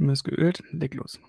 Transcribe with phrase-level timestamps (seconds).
[0.00, 0.62] Stimme ist geölt.
[0.70, 1.20] Leg los.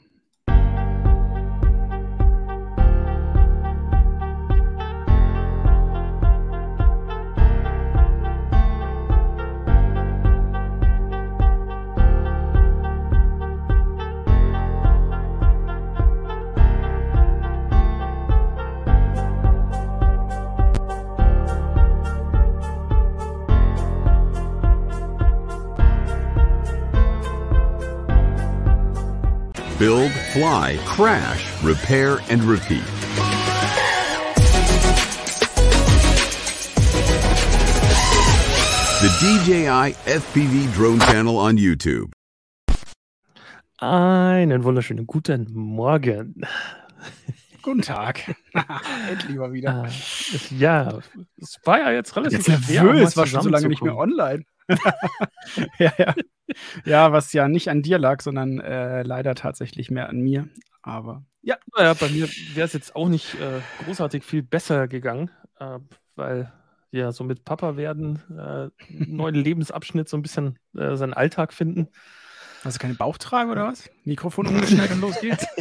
[30.41, 32.83] Fly, crash, repair, and repeat.
[39.01, 42.11] The DJI FPV Drone Channel on YouTube.
[43.77, 46.41] Einen wunderschönen guten Morgen.
[47.61, 48.35] Guten Tag.
[49.11, 49.85] Endlich mal wieder.
[49.85, 51.01] Äh, ja,
[51.37, 54.43] es war ja jetzt relativ Jetzt nervös, war schon so lange nicht mehr online.
[55.79, 56.15] ja, ja.
[56.85, 60.47] ja, was ja nicht an dir lag, sondern äh, leider tatsächlich mehr an mir.
[60.81, 65.29] Aber Ja, naja, bei mir wäre es jetzt auch nicht äh, großartig viel besser gegangen,
[65.59, 65.79] äh,
[66.15, 66.51] weil
[66.91, 71.87] ja so mit Papa werden, äh, neuen Lebensabschnitt so ein bisschen äh, seinen Alltag finden.
[72.63, 73.89] du keine Bauchtrage oder was?
[74.03, 75.47] Mikrofon umgeschnallt und los geht's.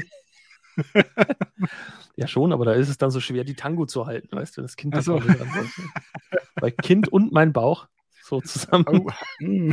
[2.17, 4.61] Ja, schon, aber da ist es dann so schwer, die Tango zu halten, weißt du,
[4.63, 5.23] das Kind das so.
[6.57, 7.89] Bei Kind und mein Bauch
[8.31, 8.87] so zusammen.
[8.89, 9.07] Oh.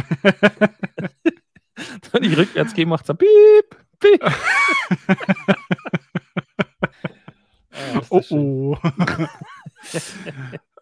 [2.11, 4.23] Wenn ich rückwärts gehe, macht es piep, piep.
[7.72, 8.77] Ah, oh, oh.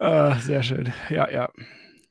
[0.00, 0.92] ah, sehr schön.
[1.10, 1.50] Ja, ja.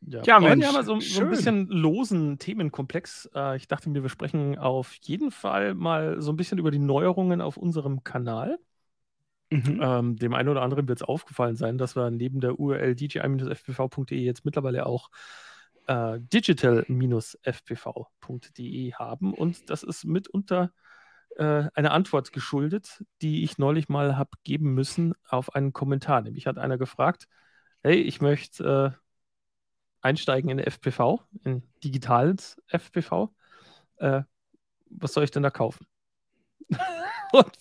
[0.07, 3.27] Ja, Ja, Mensch, haben wir so, so ein bisschen losen Themenkomplex.
[3.33, 6.77] Äh, ich dachte mir, wir sprechen auf jeden Fall mal so ein bisschen über die
[6.77, 8.59] Neuerungen auf unserem Kanal.
[9.50, 9.79] Mhm.
[9.81, 14.19] Ähm, dem einen oder anderen wird es aufgefallen sein, dass wir neben der URL dji-fpv.de
[14.19, 15.09] jetzt mittlerweile auch
[15.88, 19.33] äh, digital-fpv.de haben.
[19.33, 20.72] Und das ist mitunter
[21.38, 26.22] äh, eine Antwort geschuldet, die ich neulich mal habe geben müssen auf einen Kommentar.
[26.22, 27.28] Nämlich hat einer gefragt,
[27.83, 28.97] hey, ich möchte äh,
[30.01, 33.34] einsteigen in FPV, in digitales FPV.
[33.97, 34.24] Äh,
[34.90, 35.88] was soll ich denn da kaufen?
[37.31, 37.57] Und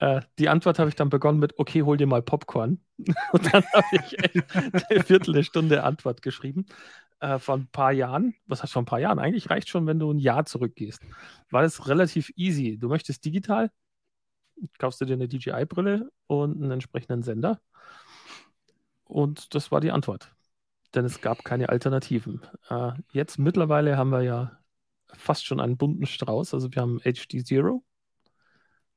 [0.00, 2.80] äh, die Antwort habe ich dann begonnen mit, okay, hol dir mal Popcorn.
[3.32, 6.66] Und dann habe ich eine Viertelstunde Antwort geschrieben.
[7.20, 9.18] Äh, vor ein paar Jahren, was heißt vor ein paar Jahren?
[9.18, 11.02] Eigentlich reicht schon, wenn du ein Jahr zurückgehst.
[11.50, 12.78] War das relativ easy.
[12.78, 13.70] Du möchtest digital,
[14.78, 17.60] kaufst du dir eine DJI-Brille und einen entsprechenden Sender.
[19.04, 20.34] Und das war die Antwort.
[20.94, 22.42] Denn es gab keine Alternativen.
[22.70, 24.58] Äh, jetzt mittlerweile haben wir ja
[25.12, 26.54] fast schon einen bunten Strauß.
[26.54, 27.82] Also wir haben HD Zero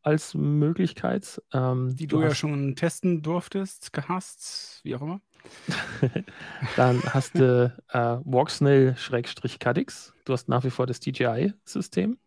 [0.02, 1.42] als Möglichkeit.
[1.53, 5.22] Ähm, Die du, ja hast- schon testen durftest, gehasst, wie auch immer.
[6.75, 10.13] Dann hast du äh, Walksnail-Cadix.
[10.25, 12.18] Du hast nach wie vor das DJI-System.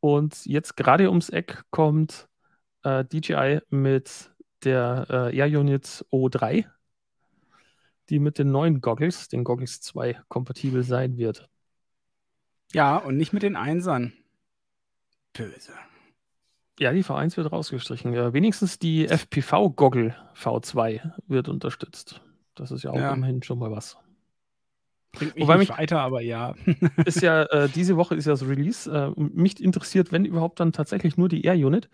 [0.00, 2.28] Und jetzt gerade ums Eck kommt
[2.84, 4.30] äh, DJI mit
[4.64, 6.66] der äh, Air Unit O3,
[8.08, 11.48] die mit den neuen Goggles, den Goggles 2, kompatibel sein wird.
[12.72, 14.12] Ja, und nicht mit den Einsern.
[15.32, 15.72] Böse.
[16.78, 18.12] Ja, die V1 wird rausgestrichen.
[18.12, 22.20] Ja, wenigstens die FPV-Goggle V2 wird unterstützt.
[22.54, 23.12] Das ist ja auch Ja.
[23.14, 23.96] immerhin schon mal was.
[25.12, 26.54] Bringt mich Wobei mich- weiter, aber ja.
[27.06, 28.90] ist ja, äh, diese Woche ist ja das Release.
[28.90, 31.88] Äh, mich interessiert, wenn überhaupt, dann tatsächlich nur die Air Unit.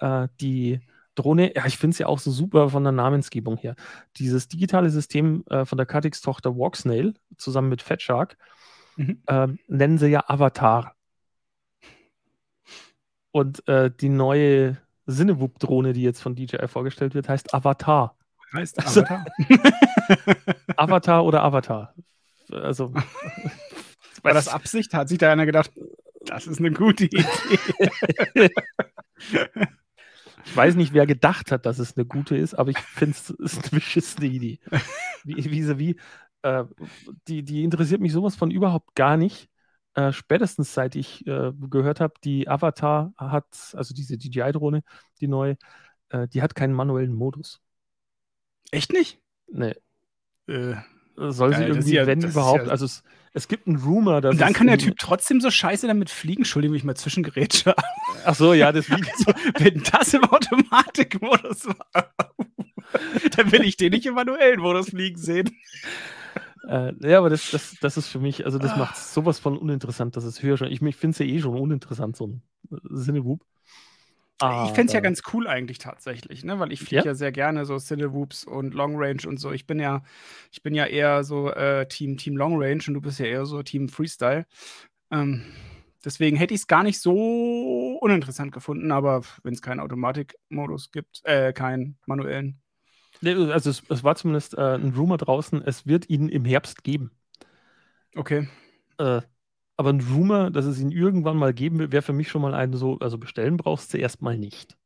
[0.00, 0.80] Äh, die
[1.14, 3.74] Drohne, ja, ich finde es ja auch so super von der Namensgebung her.
[4.18, 8.36] Dieses digitale System äh, von der Catix-Tochter Walksnail zusammen mit Fatshark
[8.98, 9.22] Mhm.
[9.28, 10.94] ähm, nennen sie ja Avatar.
[13.36, 18.16] Und äh, die neue Cinewoop-Drohne, die jetzt von DJI vorgestellt wird, heißt Avatar.
[18.54, 19.26] Heißt Also- Avatar.
[20.78, 21.94] Avatar oder Avatar.
[22.50, 22.94] Also,
[24.22, 24.94] War das Absicht?
[24.94, 25.70] Hat sich da einer gedacht,
[26.24, 27.26] das ist eine gute Idee.
[30.46, 33.30] Ich weiß nicht, wer gedacht hat, dass es eine gute ist, aber ich finde es
[33.38, 34.60] ist eine beschissene Idee.
[35.24, 35.96] Wie, wie, wie
[36.40, 36.64] äh,
[37.28, 39.50] die, die interessiert mich sowas von überhaupt gar nicht.
[39.96, 44.82] Äh, spätestens seit ich äh, gehört habe, die Avatar hat, also diese DJI-Drohne,
[45.20, 45.56] die neue,
[46.10, 47.60] äh, die hat keinen manuellen Modus.
[48.70, 49.18] Echt nicht?
[49.50, 49.74] Nee,
[50.48, 50.74] Äh,
[51.16, 53.02] soll sie ist irgendwie, ja- wenn überhaupt, ja- also es,
[53.32, 56.42] es gibt einen Rumor, dass und dann kann der Typ trotzdem so scheiße damit fliegen.
[56.42, 57.74] Entschuldigung, wenn ich mal zwischengerätsche.
[58.26, 59.10] Ach so, ja, das Video.
[59.12, 59.32] Also,
[59.64, 61.86] wenn das im Automatikmodus war,
[63.36, 65.56] dann will ich den nicht im manuellen Modus fliegen sehen.
[66.68, 68.78] Äh, ja, aber das, das, das ist für mich, also das Ah.
[68.78, 70.68] macht sowas von uninteressant, dass es höher schon.
[70.68, 72.42] Ich, ich finde es ja eh schon uninteressant, so ein
[72.72, 73.44] äh, Cinewoop.
[74.64, 76.58] ich fände es ja ganz cool eigentlich tatsächlich, ne?
[76.58, 77.04] weil ich fliege Ja?
[77.04, 77.14] ja.
[77.14, 79.52] sehr gerne so Cinewoops und Long Range und so.
[79.52, 80.02] Ich bin ja,
[80.50, 83.46] ich bin ja eher so äh, Team, Team Long Range und du bist ja eher
[83.46, 84.44] so Team Freestyle.
[85.10, 85.42] Ähm,
[86.06, 91.20] Deswegen hätte ich es gar nicht so uninteressant gefunden, aber wenn es keinen Automatikmodus gibt,
[91.24, 92.60] äh, keinen manuellen.
[93.26, 97.10] Also es, es war zumindest äh, ein Rumor draußen, es wird ihn im Herbst geben.
[98.14, 98.48] Okay.
[98.98, 99.20] Äh,
[99.76, 102.54] aber ein Rumor, dass es ihn irgendwann mal geben wird, wäre für mich schon mal
[102.54, 104.76] ein so, also bestellen brauchst du erstmal nicht.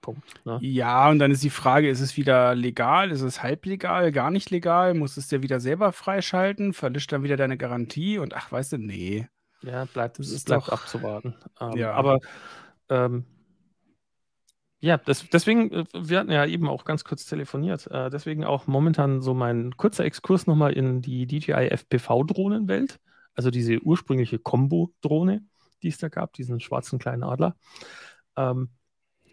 [0.00, 0.44] Punkt.
[0.44, 0.58] Ne?
[0.60, 4.50] Ja, und dann ist die Frage, ist es wieder legal, ist es halblegal, gar nicht
[4.50, 8.52] legal, musst du es dir wieder selber freischalten, verlischt dann wieder deine Garantie und ach,
[8.52, 9.28] weißt du, nee.
[9.62, 11.36] Ja, bleibt, es bleibt doch- abzuwarten.
[11.60, 11.92] Ähm, Ja.
[11.92, 12.18] Aber
[12.90, 13.24] ähm,
[14.84, 17.86] ja, das, deswegen, äh, wir hatten ja eben auch ganz kurz telefoniert.
[17.86, 23.00] Äh, deswegen auch momentan so mein kurzer Exkurs nochmal in die DJI FPV-Drohnenwelt.
[23.34, 25.42] Also diese ursprüngliche Combo-Drohne,
[25.82, 27.56] die es da gab, diesen schwarzen kleinen Adler.
[28.36, 28.68] Ähm,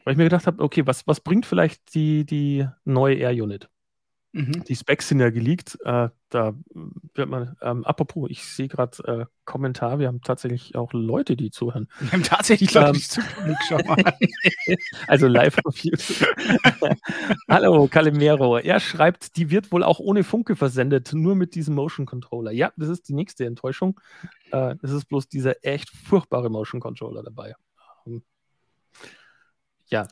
[0.05, 3.69] weil ich mir gedacht habe, okay, was, was bringt vielleicht die, die neue Air Unit?
[4.33, 4.63] Mhm.
[4.63, 5.77] Die Specs sind ja geleakt.
[5.83, 6.53] Äh, da
[7.15, 11.51] wird man, ähm, apropos, ich sehe gerade äh, Kommentar, wir haben tatsächlich auch Leute, die
[11.51, 11.89] zuhören.
[11.99, 12.93] Wir haben tatsächlich Leute, Ähm.
[12.93, 13.57] die zugucken.
[13.67, 13.97] Schau mal.
[15.07, 16.27] Also live auf YouTube.
[17.49, 18.57] Hallo, Calimero.
[18.57, 22.51] Er schreibt, die wird wohl auch ohne Funke versendet, nur mit diesem Motion Controller.
[22.51, 23.99] Ja, das ist die nächste Enttäuschung.
[24.51, 27.53] Äh, es ist bloß dieser echt furchtbare Motion Controller dabei.
[28.07, 28.23] Ähm,
[29.87, 30.07] ja.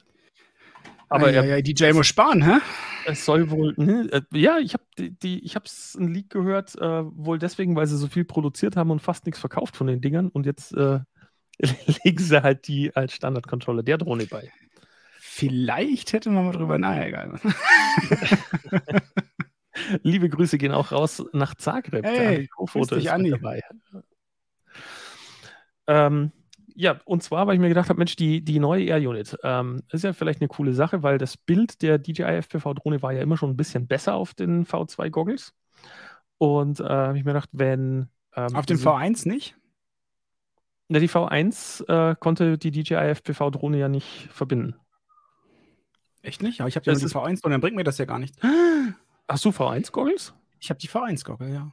[1.10, 2.60] Aber ja, ja, DJ muss sparen, hä?
[3.06, 6.76] es soll wohl, ne, äh, ja, ich habe die, ich habe es ein Leak gehört,
[6.76, 10.02] äh, wohl deswegen, weil sie so viel produziert haben und fast nichts verkauft von den
[10.02, 11.00] Dingern und jetzt äh,
[12.04, 14.52] legen sie halt die als Standard-Controller der Drohne bei.
[15.20, 17.40] Vielleicht hätte man mal drüber, egal.
[20.04, 22.06] Liebe Grüße gehen auch raus nach Zagreb.
[22.06, 22.50] Hey,
[22.96, 23.32] dich, ist Andi.
[23.32, 23.62] mit dabei.
[25.88, 26.32] Ähm,
[26.76, 29.82] ja, und zwar, weil ich mir gedacht habe, Mensch, die, die neue Air Unit ähm,
[29.92, 33.38] ist ja vielleicht eine coole Sache, weil das Bild der DJI FPV-Drohne war ja immer
[33.38, 35.54] schon ein bisschen besser auf den V2-Goggles.
[36.38, 38.08] Und äh, habe ich mir gedacht, wenn.
[38.36, 39.56] Ähm, Auf den diese- V1 nicht?
[40.88, 44.76] Na, die V1 äh, konnte die DJI FPV-Drohne ja nicht verbinden.
[46.22, 46.62] Echt nicht?
[46.62, 48.20] Aber ich habe ja nur die ist- V1 und dann bringt mir das ja gar
[48.20, 48.36] nicht.
[49.28, 50.34] Hast du V1-Goggles?
[50.60, 51.72] Ich habe die V1-Goggle, ja.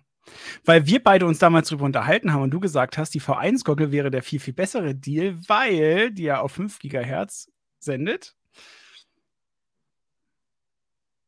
[0.65, 4.11] Weil wir beide uns damals drüber unterhalten haben und du gesagt hast, die V1-Goggle wäre
[4.11, 8.35] der viel, viel bessere Deal, weil die ja auf 5 Gigahertz sendet.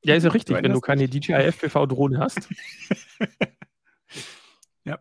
[0.02, 1.08] Ja, ist ja Du richtig, wenn du keine?
[1.08, 2.48] DJI FPV-Drohne hast.
[4.88, 4.98] Ja.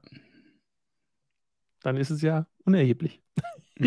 [1.82, 3.22] Dann ist es ja unerheblich.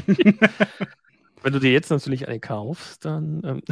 [1.43, 3.43] Wenn du dir jetzt natürlich eine kaufst, dann.
[3.45, 3.63] Ähm,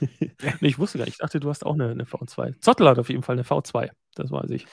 [0.60, 1.14] nee, ich wusste gar nicht.
[1.14, 2.60] Ich dachte, du hast auch eine, eine V2.
[2.60, 3.90] Zottel hat auf jeden Fall eine V2.
[4.14, 4.66] Das weiß ich.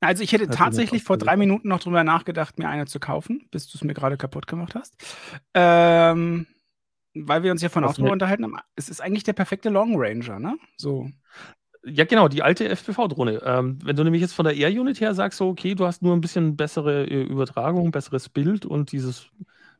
[0.00, 1.36] Also ich hätte Hat tatsächlich vor drei.
[1.36, 4.74] Minuten noch drüber nachgedacht, mir eine zu kaufen, bis du es mir gerade kaputt gemacht
[4.74, 4.96] hast.
[5.54, 6.46] Ähm,
[7.14, 8.56] weil wir uns ja von mit- unterhalten haben.
[8.76, 10.56] Es ist eigentlich der perfekte Long Ranger, ne?
[10.76, 11.10] So.
[11.84, 13.42] Ja, genau, die alte FPV-Drohne.
[13.44, 16.02] Ähm, wenn du nämlich jetzt von der Air Unit her sagst, so, okay, du hast
[16.02, 19.30] nur ein bisschen bessere äh, Übertragung, besseres Bild und dieses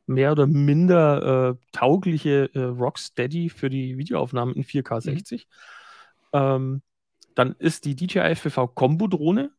[0.07, 5.47] mehr oder minder äh, taugliche äh, Rocksteady für die Videoaufnahmen in 4K 60,
[6.33, 6.81] ähm,
[7.35, 9.51] dann ist die DJI FPV Combo Drohne,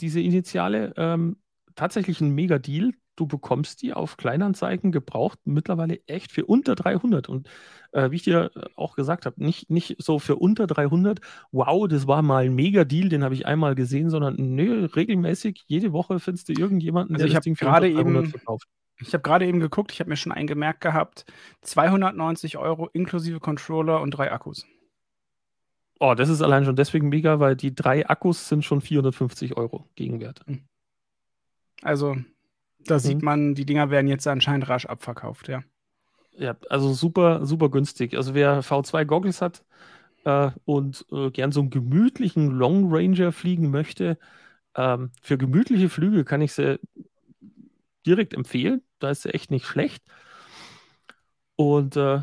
[0.00, 1.36] diese Initiale, ähm,
[1.74, 2.92] tatsächlich ein mega Deal.
[3.16, 7.48] Du bekommst die auf Kleinanzeigen gebraucht mittlerweile echt für unter 300 und
[7.92, 11.20] äh, wie ich dir äh, auch gesagt habe, nicht, nicht so für unter 300,
[11.52, 15.92] wow, das war mal ein Mega-Deal, den habe ich einmal gesehen, sondern nö, regelmäßig, jede
[15.92, 18.66] Woche findest du irgendjemanden, Also der ich das Ding für unter 300 eben- verkauft.
[19.02, 21.24] Ich habe gerade eben geguckt, ich habe mir schon eingemerkt gehabt,
[21.62, 24.66] 290 Euro inklusive Controller und drei Akkus.
[26.00, 29.88] Oh, das ist allein schon deswegen mega, weil die drei Akkus sind schon 450 Euro
[29.94, 30.44] Gegenwert.
[31.82, 32.16] Also
[32.78, 33.24] da sieht Mhm.
[33.24, 35.62] man, die Dinger werden jetzt anscheinend rasch abverkauft, ja.
[36.36, 38.16] Ja, also super, super günstig.
[38.16, 39.64] Also wer V2 Goggles hat
[40.24, 44.18] äh, und äh, gern so einen gemütlichen Long Ranger fliegen möchte,
[44.76, 46.80] ähm, für gemütliche Flüge kann ich sie
[48.06, 48.82] direkt empfehlen.
[48.98, 50.02] Da ist sie echt nicht schlecht.
[51.56, 52.22] Und äh,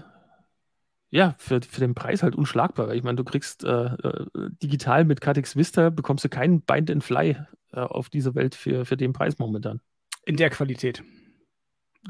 [1.10, 2.94] ja, für, für den Preis halt unschlagbar.
[2.94, 4.26] Ich meine, du kriegst äh, äh,
[4.62, 7.38] digital mit KTX Vista bekommst du keinen Bind and Fly
[7.74, 9.80] äh, auf dieser Welt für, für den Preis momentan.
[10.26, 11.04] In der Qualität.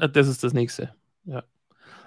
[0.00, 0.94] Äh, Das ist das nächste.
[1.24, 1.44] Ja,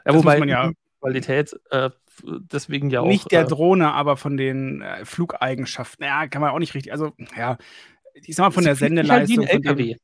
[0.06, 1.90] ja wobei man ja- Qualität äh,
[2.24, 3.08] deswegen ja auch.
[3.08, 6.06] Nicht der äh, Drohne, aber von den äh, Flugeigenschaften.
[6.06, 6.92] Ja, kann man auch nicht richtig.
[6.92, 7.58] Also, ja,
[8.14, 8.82] ich sag mal von sie der halt
[9.30, 9.46] wie Sendeleistung.
[9.46, 9.96] dem- LKW.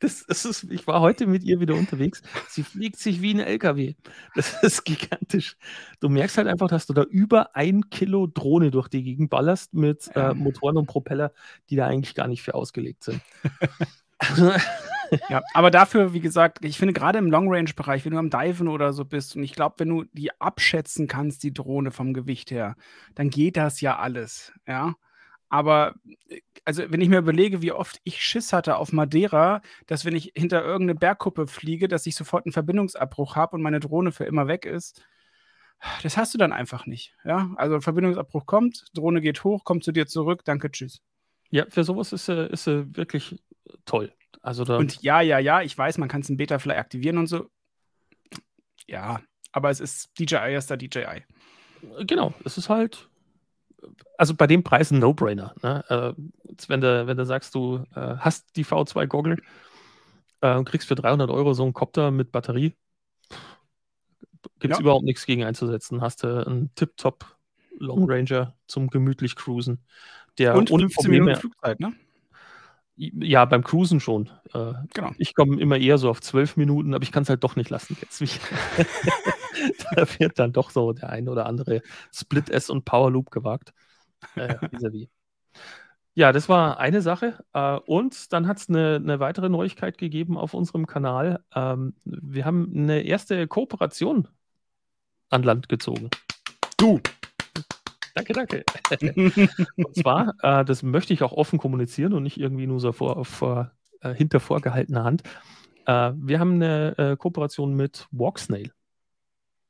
[0.00, 2.22] Das, das ist, ich war heute mit ihr wieder unterwegs.
[2.48, 3.94] Sie fliegt sich wie ein LKW.
[4.34, 5.56] Das ist gigantisch.
[6.00, 9.74] Du merkst halt einfach, dass du da über ein Kilo Drohne durch die Gegend ballerst
[9.74, 11.32] mit äh, Motoren und Propeller,
[11.70, 13.20] die da eigentlich gar nicht für ausgelegt sind.
[15.28, 18.92] Ja, aber dafür, wie gesagt, ich finde gerade im Long-Range-Bereich, wenn du am Diven oder
[18.92, 22.74] so bist, und ich glaube, wenn du die abschätzen kannst, die Drohne vom Gewicht her,
[23.14, 24.94] dann geht das ja alles, ja.
[25.54, 25.94] Aber
[26.28, 30.16] äh, also wenn ich mir überlege, wie oft ich Schiss hatte auf Madeira, dass wenn
[30.16, 34.24] ich hinter irgendeine Bergkuppe fliege, dass ich sofort einen Verbindungsabbruch habe und meine Drohne für
[34.24, 35.04] immer weg ist.
[36.02, 37.14] Das hast du dann einfach nicht.
[37.24, 41.02] Ja, also Verbindungsabbruch kommt, Drohne geht hoch, kommt zu dir zurück, danke, tschüss.
[41.50, 43.40] Ja, für sowas ist sie, ist sie wirklich
[43.84, 44.12] toll.
[44.42, 47.18] Also da Und ja, ja, ja, ich weiß, man kann es in Beta vielleicht aktivieren
[47.18, 47.48] und so.
[48.88, 49.20] Ja,
[49.52, 51.22] aber es ist DJI ist da DJI.
[52.06, 53.08] genau, es ist halt,
[54.18, 55.54] also bei dem Preis ein No-Brainer.
[55.62, 55.84] Ne?
[55.88, 56.22] Äh,
[56.68, 59.36] wenn, du, wenn du sagst, du äh, hast die V2-Goggle
[60.40, 62.74] äh, und kriegst für 300 Euro so einen Copter mit Batterie,
[64.58, 64.82] gibt es Ja.
[64.82, 66.00] überhaupt nichts gegen einzusetzen.
[66.00, 67.24] Hast du einen Tip-Top
[67.78, 69.84] Long Ranger zum gemütlich Cruisen,
[70.38, 71.92] der Und ohne 15 Minuten Probleme, Flugzeit, ne?
[72.96, 74.30] Ja, beim Cruisen schon.
[74.52, 75.10] Äh, Genau.
[75.18, 77.70] ich komme immer eher so auf 12 Minuten, aber ich kann es halt doch nicht
[77.70, 78.20] lassen jetzt.
[79.94, 81.82] Da wird dann doch so der ein oder andere
[82.12, 83.72] Split S und Power Loop gewagt.
[84.36, 84.56] Äh.
[86.14, 87.38] Ja, das war eine Sache.
[87.52, 91.42] Äh, und dann hat es eine, eine weitere Neuigkeit gegeben auf unserem Kanal.
[91.54, 94.28] Ähm, wir haben eine erste Kooperation
[95.30, 96.10] an Land gezogen.
[96.76, 97.00] Du.
[98.14, 98.64] Danke, danke.
[99.76, 103.24] Und zwar, äh, das möchte ich auch offen kommunizieren und nicht irgendwie nur so vor,
[103.24, 105.22] vor, äh, hinter vorgehaltener Hand.
[105.86, 108.72] Äh, wir haben eine äh, Kooperation mit Walksnail.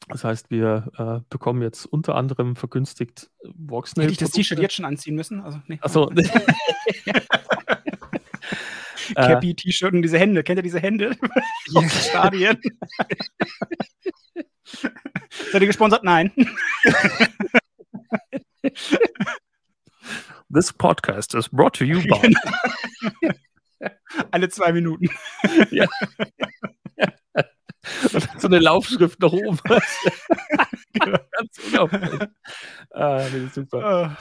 [0.09, 4.05] Das heißt, wir äh, bekommen jetzt unter anderem vergünstigt Walksnail.
[4.05, 5.41] Hätte ich das T-Shirt jetzt schon anziehen müssen?
[5.41, 5.79] Also, nee.
[5.81, 6.11] Achso.
[9.15, 10.43] äh, Cappy, T-Shirt und diese Hände.
[10.43, 11.17] Kennt ihr diese Hände?
[11.75, 12.61] Aus Stadien.
[15.53, 16.05] Seid ihr gesponsert?
[16.05, 16.31] Nein.
[20.51, 22.33] This podcast is brought to you by.
[24.31, 25.09] Alle zwei Minuten.
[28.39, 29.59] so eine Laufschrift nach oben.
[30.99, 32.29] Ganz unauffällig.
[32.91, 34.17] Ah, nee, super.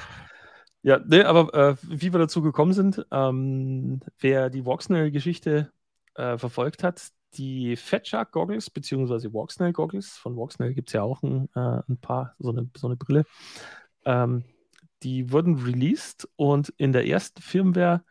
[0.82, 5.72] Ja, nee, aber äh, wie wir dazu gekommen sind, ähm, wer die Walksnail-Geschichte
[6.16, 11.02] äh, verfolgt hat, die Fat Shark Goggles, beziehungsweise Walksnail Goggles, von Walksnail gibt es ja
[11.04, 13.26] auch ein, äh, ein paar, so eine, so eine Brille,
[14.06, 14.44] ähm,
[15.04, 18.04] die wurden released und in der ersten Firmware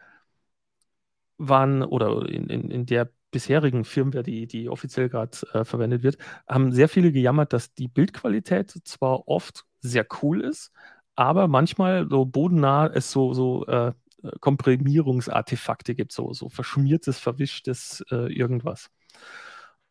[1.38, 6.18] waren, oder in, in, in der bisherigen Firmware, die, die offiziell gerade äh, verwendet wird,
[6.49, 10.70] haben sehr viele gejammert, dass die Bildqualität zwar oft sehr cool ist,
[11.16, 13.92] aber manchmal so bodennah es so, so äh,
[14.40, 18.90] Komprimierungsartefakte gibt, so, so verschmiertes, verwischtes äh, irgendwas.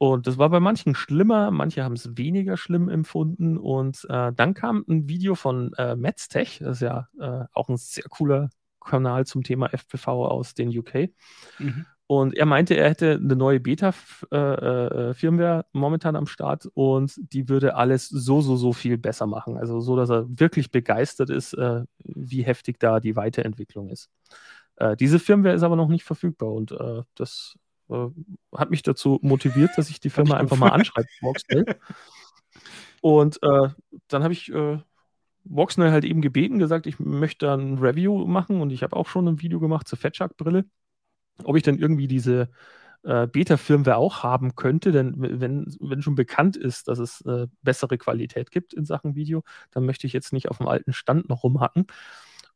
[0.02, 3.56] Und das war bei manchen schlimmer, manche haben es weniger schlimm empfunden.
[3.56, 7.78] Und äh, dann kam ein Video von äh, Metztech, das ist ja äh, auch ein
[7.78, 8.50] sehr cooler
[8.84, 11.12] Kanal zum Thema FPV aus den UK.
[11.60, 11.86] Mhm.
[12.08, 17.76] Und er meinte, er hätte eine neue Beta-Firmware äh, momentan am Start und die würde
[17.76, 19.56] alles so, so, so viel besser machen.
[19.56, 24.10] Also so, dass er wirklich begeistert ist, äh, wie heftig da die Weiterentwicklung ist.
[24.78, 27.56] Äh, diese Firmware ist aber noch nicht verfügbar und äh, das
[27.92, 31.66] äh, hat mich dazu motiviert, dass ich die Firma einfach mal anschreibe, Voxnail.
[33.02, 33.70] Und äh,
[34.08, 34.52] dann habe ich
[35.44, 39.28] Voxnail halt eben gebeten, gesagt, ich möchte ein Review machen und ich habe auch schon
[39.28, 40.66] ein Video gemacht zur Fatshark-Brille
[41.44, 42.50] ob ich dann irgendwie diese
[43.04, 47.98] äh, Beta-Firmware auch haben könnte, denn wenn, wenn schon bekannt ist, dass es äh, bessere
[47.98, 51.44] Qualität gibt in Sachen Video, dann möchte ich jetzt nicht auf dem alten Stand noch
[51.44, 51.88] rumhacken.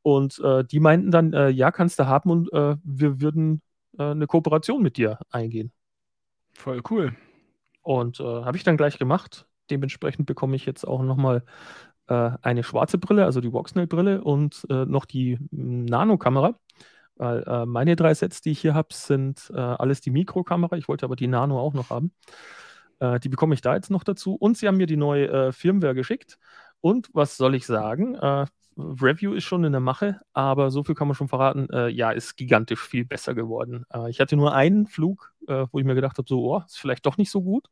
[0.02, 3.62] Und äh, die meinten dann, äh, ja, kannst du haben und äh, wir würden
[3.98, 5.72] äh, eine Kooperation mit dir eingehen.
[6.54, 7.16] Voll cool.
[7.82, 9.46] Und habe ich dann gleich gemacht.
[9.70, 11.44] Dementsprechend bekomme ich jetzt auch nochmal
[12.08, 16.58] eine schwarze Brille, also die Voxnail-Brille und noch die Nano-Kamera.
[17.16, 20.76] Weil äh, meine drei Sets, die ich hier habe, sind äh, alles die Mikrokamera.
[20.78, 22.12] Ich wollte aber die Nano auch noch haben.
[23.00, 24.36] Äh, die bekomme ich da jetzt noch dazu.
[24.36, 26.38] Und sie haben mir die neue äh, Firmware geschickt.
[26.82, 28.18] Und was soll ich sagen?
[28.78, 31.68] Äh, Review ist schon in der Mache, aber so viel kann man schon verraten.
[31.72, 33.86] Äh, ja, ist gigantisch viel besser geworden.
[34.10, 37.18] ich hatte nur einen Flug, wo ich mir gedacht habe, so, oh, ist vielleicht doch
[37.18, 37.70] nicht so gut.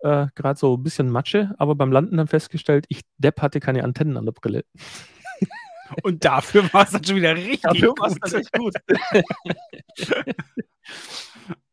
[0.00, 4.18] Gerade so ein bisschen Matsche, aber beim Landen dann festgestellt, ich Depp hatte keine Antennen
[4.18, 4.64] an der Brille.
[6.02, 8.34] Und dafür war es dann schon wieder richtig Dafür gut.
[8.34, 8.74] echt gut.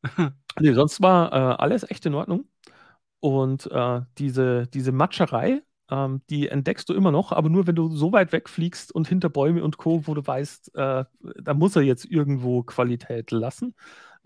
[0.60, 2.46] nee, sonst war äh, alles echt in Ordnung.
[3.20, 7.90] Und äh, diese, diese Matscherei, ähm, die entdeckst du immer noch, aber nur wenn du
[7.90, 11.06] so weit wegfliegst und hinter Bäume und Co., wo du weißt, äh,
[11.44, 13.76] da muss er jetzt irgendwo Qualität lassen.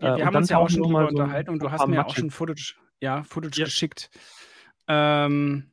[0.00, 1.70] Ja, Äh, wir und haben uns ja auch schon drüber mal so unterhalten und du
[1.70, 3.64] hast mir auch Matsche- schon Footage, ja, Footage Ja.
[3.66, 4.10] geschickt.
[4.88, 5.70] Ähm,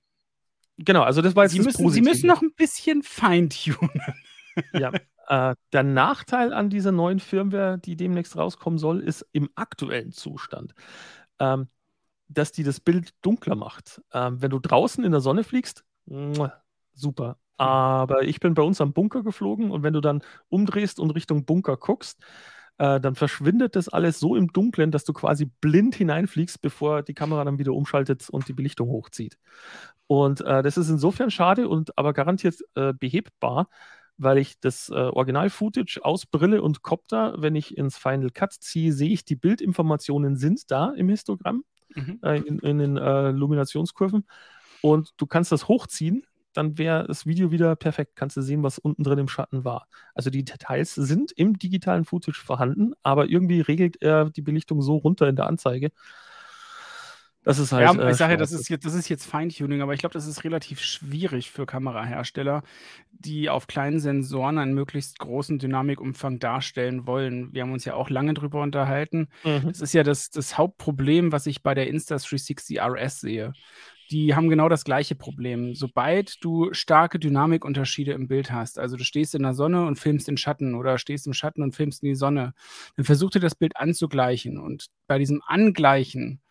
[0.77, 3.91] Genau, also das war jetzt Sie das müssen, Sie müssen noch ein bisschen feintunen.
[4.73, 4.91] Ja,
[5.27, 10.73] äh, der Nachteil an dieser neuen Firmware, die demnächst rauskommen soll, ist im aktuellen Zustand,
[11.39, 11.67] ähm,
[12.33, 14.01] dass die das Bild dunkler macht.
[14.13, 15.83] Ähm, wenn du draußen in der Sonne fliegst,
[16.93, 17.37] super.
[17.57, 21.45] Aber ich bin bei uns am Bunker geflogen und wenn du dann umdrehst und Richtung
[21.45, 22.19] Bunker guckst,
[22.77, 27.13] äh, dann verschwindet das alles so im Dunkeln, dass du quasi blind hineinfliegst, bevor die
[27.13, 29.37] Kamera dann wieder umschaltet und die Belichtung hochzieht.
[30.07, 33.69] Und äh, das ist insofern schade und aber garantiert äh, behebbar,
[34.17, 38.91] weil ich das äh, Original-Footage aus Brille und Copter, wenn ich ins Final Cut ziehe,
[38.91, 41.63] sehe ich, die Bildinformationen sind da im Histogramm,
[41.95, 42.19] mhm.
[42.23, 44.25] äh, in, in, den äh, Luminationskurven.
[44.81, 46.23] Und du kannst das hochziehen,
[46.53, 48.15] dann wäre das Video wieder perfekt.
[48.15, 49.87] Kannst du sehen, was unten drin im Schatten war.
[50.13, 54.97] Also die Details sind im digitalen Footage vorhanden, aber irgendwie regelt er die Belichtung so
[54.97, 55.91] runter in der Anzeige,
[57.43, 57.83] das ist halt.
[57.83, 60.27] Ja, ich sage ja, das ist jetzt, das ist jetzt Feintuning, aber ich glaube, das
[60.27, 62.63] ist relativ schwierig für Kamerahersteller,
[63.11, 67.53] die auf kleinen Sensoren einen möglichst großen Dynamikumfang darstellen wollen.
[67.53, 69.27] Wir haben uns ja auch lange drüber unterhalten.
[69.43, 69.67] Mhm.
[69.67, 73.53] Das ist ja das, das Hauptproblem, was ich bei der Insta360 RS sehe.
[74.11, 75.75] Die haben genau das gleiche Problem.
[75.75, 80.29] Sobald du starke Dynamikunterschiede im Bild hast, also du stehst in der Sonne und filmst
[80.29, 82.53] in Schatten oder stehst im Schatten und filmst in die Sonne,
[82.95, 84.59] dann versuch dir das Bild anzugleichen.
[84.59, 86.41] Und bei diesem Angleichen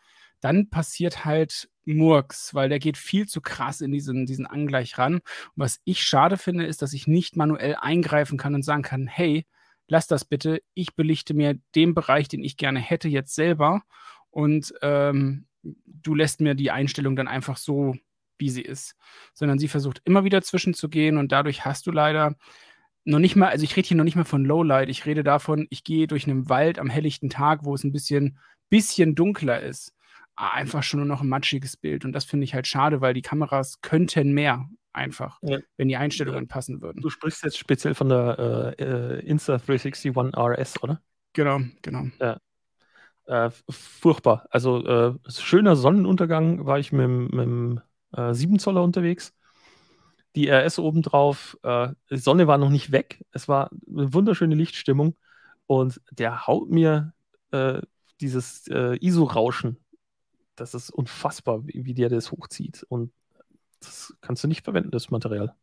[0.43, 5.15] dann passiert halt Murks, weil der geht viel zu krass in diesen, diesen Angleich ran.
[5.15, 5.23] Und
[5.55, 9.47] was ich schade finde, ist, dass ich nicht manuell eingreifen kann und sagen kann, hey,
[9.87, 13.83] lass das bitte, ich belichte mir den Bereich, den ich gerne hätte, jetzt selber
[14.31, 17.95] und ähm, du lässt mir die Einstellung dann einfach so,
[18.39, 18.97] wie sie ist.
[19.35, 22.37] Sondern sie versucht immer wieder zwischenzugehen und dadurch hast du leider
[23.05, 25.67] noch nicht mal, also ich rede hier noch nicht mal von Lowlight, ich rede davon,
[25.71, 28.39] ich gehe durch einen Wald am helllichten Tag, wo es ein bisschen,
[28.71, 29.93] bisschen dunkler ist
[30.37, 32.05] einfach schon nur noch ein matschiges Bild.
[32.05, 35.59] Und das finde ich halt schade, weil die Kameras könnten mehr einfach, ja.
[35.77, 36.49] wenn die Einstellungen ja.
[36.49, 37.01] passen würden.
[37.01, 41.01] Du sprichst jetzt speziell von der äh, äh Insta360 One RS, oder?
[41.33, 42.07] Genau, genau.
[42.21, 42.39] Ja.
[43.27, 44.47] Äh, furchtbar.
[44.51, 47.81] Also äh, schöner Sonnenuntergang war ich mit, mit dem
[48.13, 49.33] äh, 7 Zoller unterwegs.
[50.35, 53.25] Die RS obendrauf, äh, die Sonne war noch nicht weg.
[53.33, 55.17] Es war eine wunderschöne Lichtstimmung
[55.67, 57.13] und der haut mir
[57.51, 57.81] äh,
[58.21, 59.82] dieses äh, ISO-Rauschen
[60.57, 62.85] das ist unfassbar, wie, wie der das hochzieht.
[62.89, 63.13] Und
[63.81, 65.55] das kannst du nicht verwenden, das Material.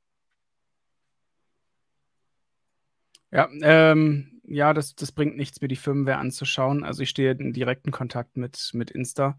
[3.31, 6.83] Ja, ähm, ja, das, das bringt nichts, mir die Firmware anzuschauen.
[6.83, 9.37] Also ich stehe in direkten Kontakt mit, mit Insta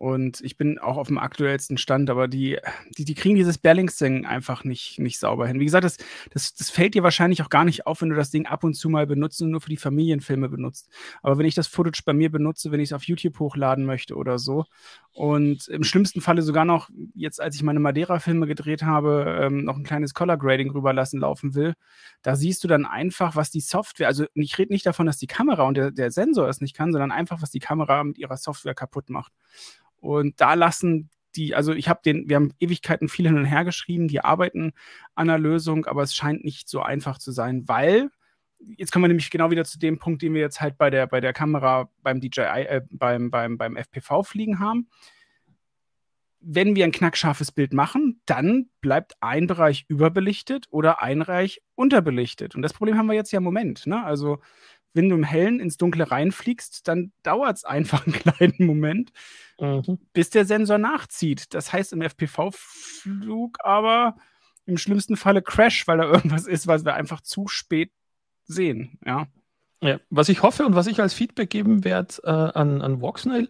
[0.00, 2.56] und ich bin auch auf dem aktuellsten Stand, aber die,
[2.96, 5.60] die, die kriegen dieses Balancing einfach nicht, nicht sauber hin.
[5.60, 5.98] Wie gesagt, das,
[6.32, 8.72] das, das fällt dir wahrscheinlich auch gar nicht auf, wenn du das Ding ab und
[8.72, 10.88] zu mal benutzt und nur für die Familienfilme benutzt.
[11.22, 14.16] Aber wenn ich das Footage bei mir benutze, wenn ich es auf YouTube hochladen möchte
[14.16, 14.64] oder so
[15.12, 19.76] und im schlimmsten Falle sogar noch, jetzt als ich meine Madeira-Filme gedreht habe, ähm, noch
[19.76, 21.74] ein kleines Color Grading rüberlassen laufen will,
[22.22, 25.26] da siehst du dann einfach, was die Software, also ich rede nicht davon, dass die
[25.26, 28.38] Kamera und der, der Sensor es nicht kann, sondern einfach, was die Kamera mit ihrer
[28.38, 29.32] Software kaputt macht.
[30.00, 33.64] Und da lassen die, also ich habe den, wir haben Ewigkeiten viel hin und her
[33.64, 34.72] geschrieben, die arbeiten
[35.14, 38.10] an einer Lösung, aber es scheint nicht so einfach zu sein, weil
[38.76, 41.06] jetzt kommen wir nämlich genau wieder zu dem Punkt, den wir jetzt halt bei der,
[41.06, 44.88] bei der Kamera beim DJI, äh, beim, beim, beim FPV fliegen haben.
[46.42, 52.54] Wenn wir ein knackscharfes Bild machen, dann bleibt ein Bereich überbelichtet oder ein Bereich unterbelichtet.
[52.54, 53.86] Und das Problem haben wir jetzt ja im Moment.
[53.86, 54.02] Ne?
[54.02, 54.40] Also
[54.92, 59.12] wenn du im Hellen ins Dunkle reinfliegst, dann dauert es einfach einen kleinen Moment,
[59.60, 59.98] mhm.
[60.12, 61.54] bis der Sensor nachzieht.
[61.54, 64.16] Das heißt im FPV-Flug aber
[64.66, 67.92] im schlimmsten Falle Crash, weil da irgendwas ist, was wir einfach zu spät
[68.44, 68.98] sehen.
[69.04, 69.28] Ja.
[69.82, 73.48] Ja, was ich hoffe und was ich als Feedback geben werde äh, an, an Voxnail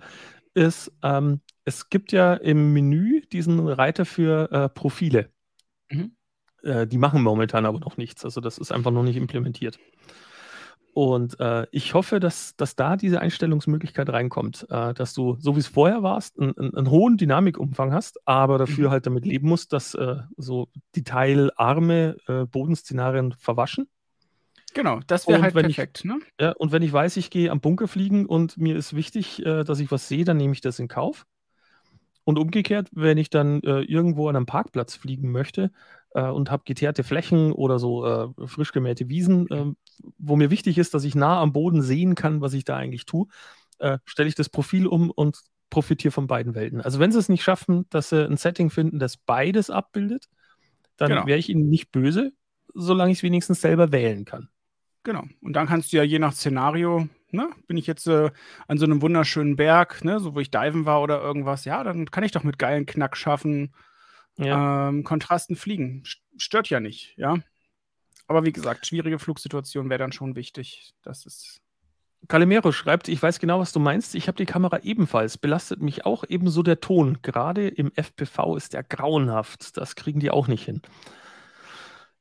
[0.54, 5.30] ist, ähm, es gibt ja im Menü diesen Reiter für äh, Profile.
[5.90, 6.12] Mhm.
[6.62, 8.24] Äh, die machen momentan aber noch nichts.
[8.24, 9.78] Also das ist einfach noch nicht implementiert.
[10.92, 15.60] Und äh, ich hoffe, dass, dass da diese Einstellungsmöglichkeit reinkommt, äh, dass du, so wie
[15.60, 18.92] es vorher warst, einen, einen hohen Dynamikumfang hast, aber dafür mhm.
[18.92, 23.88] halt damit leben musst, dass äh, so detailarme äh, Bodenszenarien verwaschen.
[24.74, 26.00] Genau, das wäre halt perfekt.
[26.00, 26.18] Ich, ne?
[26.40, 29.64] Ja, und wenn ich weiß, ich gehe am Bunker fliegen und mir ist wichtig, äh,
[29.64, 31.26] dass ich was sehe, dann nehme ich das in Kauf.
[32.24, 35.72] Und umgekehrt, wenn ich dann äh, irgendwo an einem Parkplatz fliegen möchte,
[36.14, 39.72] äh, und habe geteerte Flächen oder so äh, frisch gemähte Wiesen, äh,
[40.18, 43.06] wo mir wichtig ist, dass ich nah am Boden sehen kann, was ich da eigentlich
[43.06, 43.26] tue,
[43.78, 46.80] äh, stelle ich das Profil um und profitiere von beiden Welten.
[46.80, 50.28] Also wenn sie es nicht schaffen, dass sie ein Setting finden, das beides abbildet,
[50.96, 51.26] dann genau.
[51.26, 52.32] wäre ich ihnen nicht böse,
[52.74, 54.48] solange ich es wenigstens selber wählen kann.
[55.02, 55.24] Genau.
[55.40, 58.30] Und dann kannst du ja je nach Szenario, ne, bin ich jetzt äh,
[58.68, 62.10] an so einem wunderschönen Berg, ne, so wo ich diven war oder irgendwas, ja, dann
[62.10, 63.72] kann ich doch mit geilen Knack schaffen,
[64.44, 64.88] ja.
[64.88, 66.02] ähm, Kontrasten fliegen.
[66.36, 67.38] Stört ja nicht, ja.
[68.26, 70.94] Aber wie gesagt, schwierige Flugsituation wäre dann schon wichtig.
[71.02, 71.60] Das ist.
[72.28, 74.14] Calimero schreibt, ich weiß genau, was du meinst.
[74.14, 75.38] Ich habe die Kamera ebenfalls.
[75.38, 77.18] Belastet mich auch ebenso der Ton.
[77.22, 79.76] Gerade im FPV ist der grauenhaft.
[79.76, 80.82] Das kriegen die auch nicht hin.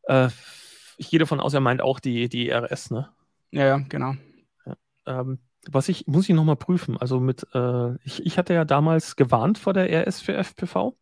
[0.04, 0.30] Äh,
[0.98, 3.10] ich gehe davon aus, er meint auch die, die RS, ne?
[3.52, 4.16] Ja, ja, genau.
[5.06, 6.98] Ähm, was ich, muss ich nochmal prüfen.
[6.98, 10.98] Also mit, äh, ich, ich hatte ja damals gewarnt vor der RS für FPV,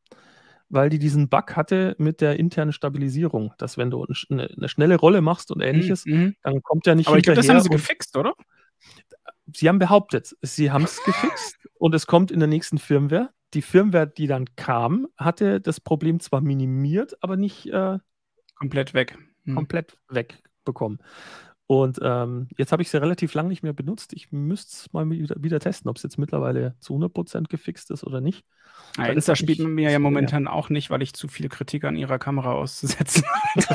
[0.69, 4.97] weil die diesen Bug hatte mit der internen Stabilisierung, dass wenn du eine, eine schnelle
[4.97, 6.35] Rolle machst und ähnliches, Mhm.
[6.43, 8.33] dann kommt der nicht Aber ich glaube, das haben sie gefixt, oder?
[9.53, 13.29] Sie haben behauptet, sie haben es gefixt und es kommt in der nächsten Firmware.
[13.53, 17.97] Die Firmware, die dann kam, hatte das Problem zwar minimiert, aber nicht äh,
[18.55, 19.17] Komplett weg.
[19.45, 19.55] Hm.
[19.55, 20.99] komplett wegbekommen.
[21.67, 24.13] Und ähm, jetzt habe ich sie relativ lang nicht mehr benutzt.
[24.13, 28.05] Ich müsste es mal wieder, wieder testen, ob es jetzt mittlerweile zu 100% gefixt ist
[28.05, 28.45] oder nicht.
[28.97, 31.97] Ja, das spielt mit mir ja momentan auch nicht, weil ich zu viel Kritik an
[31.97, 33.25] ihrer Kamera auszusetzen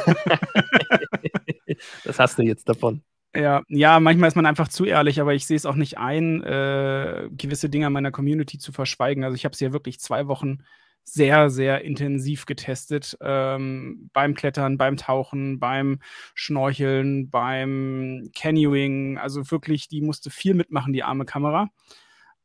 [2.04, 3.02] das hast du jetzt davon.
[3.34, 6.42] Ja, ja, manchmal ist man einfach zu ehrlich, aber ich sehe es auch nicht ein,
[6.42, 9.24] äh, gewisse Dinge meiner Community zu verschweigen.
[9.24, 10.64] Also ich habe sie ja wirklich zwei Wochen
[11.04, 13.16] sehr, sehr intensiv getestet.
[13.20, 15.98] Ähm, beim Klettern, beim Tauchen, beim
[16.34, 19.18] Schnorcheln, beim Canoeing.
[19.18, 21.70] Also wirklich, die musste viel mitmachen, die arme Kamera.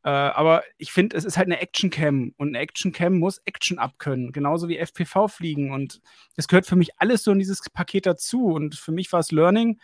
[0.03, 4.31] Äh, aber ich finde, es ist halt eine Action-Cam und eine Action-Cam muss Action abkönnen,
[4.31, 5.71] genauso wie FPV fliegen.
[5.71, 6.01] Und
[6.35, 8.45] das gehört für mich alles so in dieses Paket dazu.
[8.47, 9.79] Und für mich war es Learning,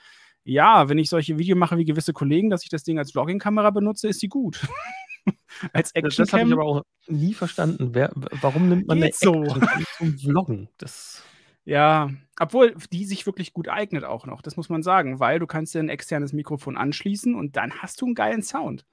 [0.45, 3.69] ja, wenn ich solche Videos mache wie gewisse Kollegen, dass ich das Ding als Vlogging-Kamera
[3.71, 4.59] benutze, ist sie gut.
[5.73, 7.93] als Das, das habe ich aber auch nie verstanden.
[7.93, 9.43] Wer, warum nimmt man Geht so.
[9.43, 10.69] Action zum Vloggen?
[10.77, 11.23] Das,
[11.65, 12.09] Ja,
[12.39, 15.73] obwohl die sich wirklich gut eignet auch noch, das muss man sagen, weil du kannst
[15.73, 18.86] dir ein externes Mikrofon anschließen und dann hast du einen geilen Sound.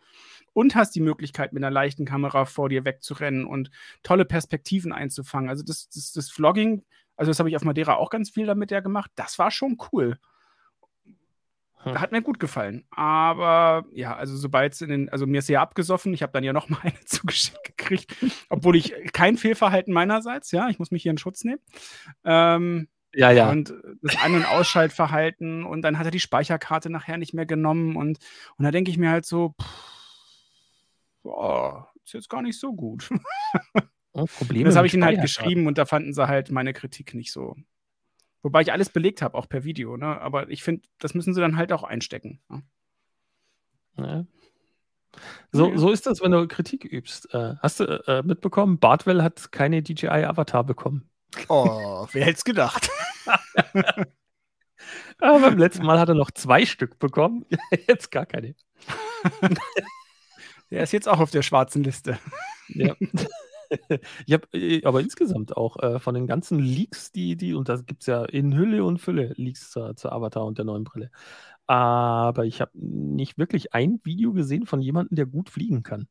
[0.52, 3.70] Und hast die Möglichkeit, mit einer leichten Kamera vor dir wegzurennen und
[4.02, 5.48] tolle Perspektiven einzufangen.
[5.48, 6.84] Also das, das, das Vlogging,
[7.16, 9.78] also das habe ich auf Madeira auch ganz viel damit ja gemacht, das war schon
[9.92, 10.18] cool.
[11.82, 11.98] Hm.
[11.98, 12.84] Hat mir gut gefallen.
[12.90, 16.44] Aber ja, also sobald es in den, also mir ist ja abgesoffen, ich habe dann
[16.44, 18.16] ja noch mal eine zugeschickt gekriegt,
[18.48, 21.60] obwohl ich kein Fehlverhalten meinerseits, ja, ich muss mich hier in Schutz nehmen.
[22.24, 23.50] Ähm, ja, ja.
[23.50, 27.96] und das An- und Ausschaltverhalten und dann hat er die Speicherkarte nachher nicht mehr genommen
[27.96, 28.18] und,
[28.56, 29.68] und da denke ich mir halt so, pff,
[31.22, 33.08] boah, ist jetzt gar nicht so gut.
[34.12, 37.14] Oh, Probleme Das habe ich ihnen halt geschrieben und da fanden sie halt meine Kritik
[37.14, 37.54] nicht so.
[38.42, 40.20] Wobei ich alles belegt habe, auch per Video, ne?
[40.20, 42.40] Aber ich finde, das müssen sie dann halt auch einstecken.
[42.48, 42.62] Ne?
[43.96, 44.24] Ja.
[45.53, 45.76] So, Ja.
[45.79, 47.33] so ist das, wenn du Kritik übst.
[47.35, 51.11] Äh, hast du äh, mitbekommen, Bartwell hat keine DJI-Avatar bekommen.
[51.48, 52.88] Oh, wer hätte es gedacht?
[55.18, 57.44] Aber beim letzten Mal hat er noch zwei Stück bekommen.
[57.88, 58.55] Jetzt gar keine.
[60.70, 62.16] Der ist jetzt auch auf der schwarzen Liste.
[62.68, 62.94] Ja.
[64.26, 67.76] ich habe äh, aber insgesamt auch äh, von den ganzen Leaks, die, die, und da
[67.76, 71.11] gibt es ja in Hülle und Fülle Leaks zur, zur Avatar und der neuen Brille.
[71.66, 76.09] Aber ich habe nicht wirklich ein Video gesehen von jemandem, der gut fliegen kann.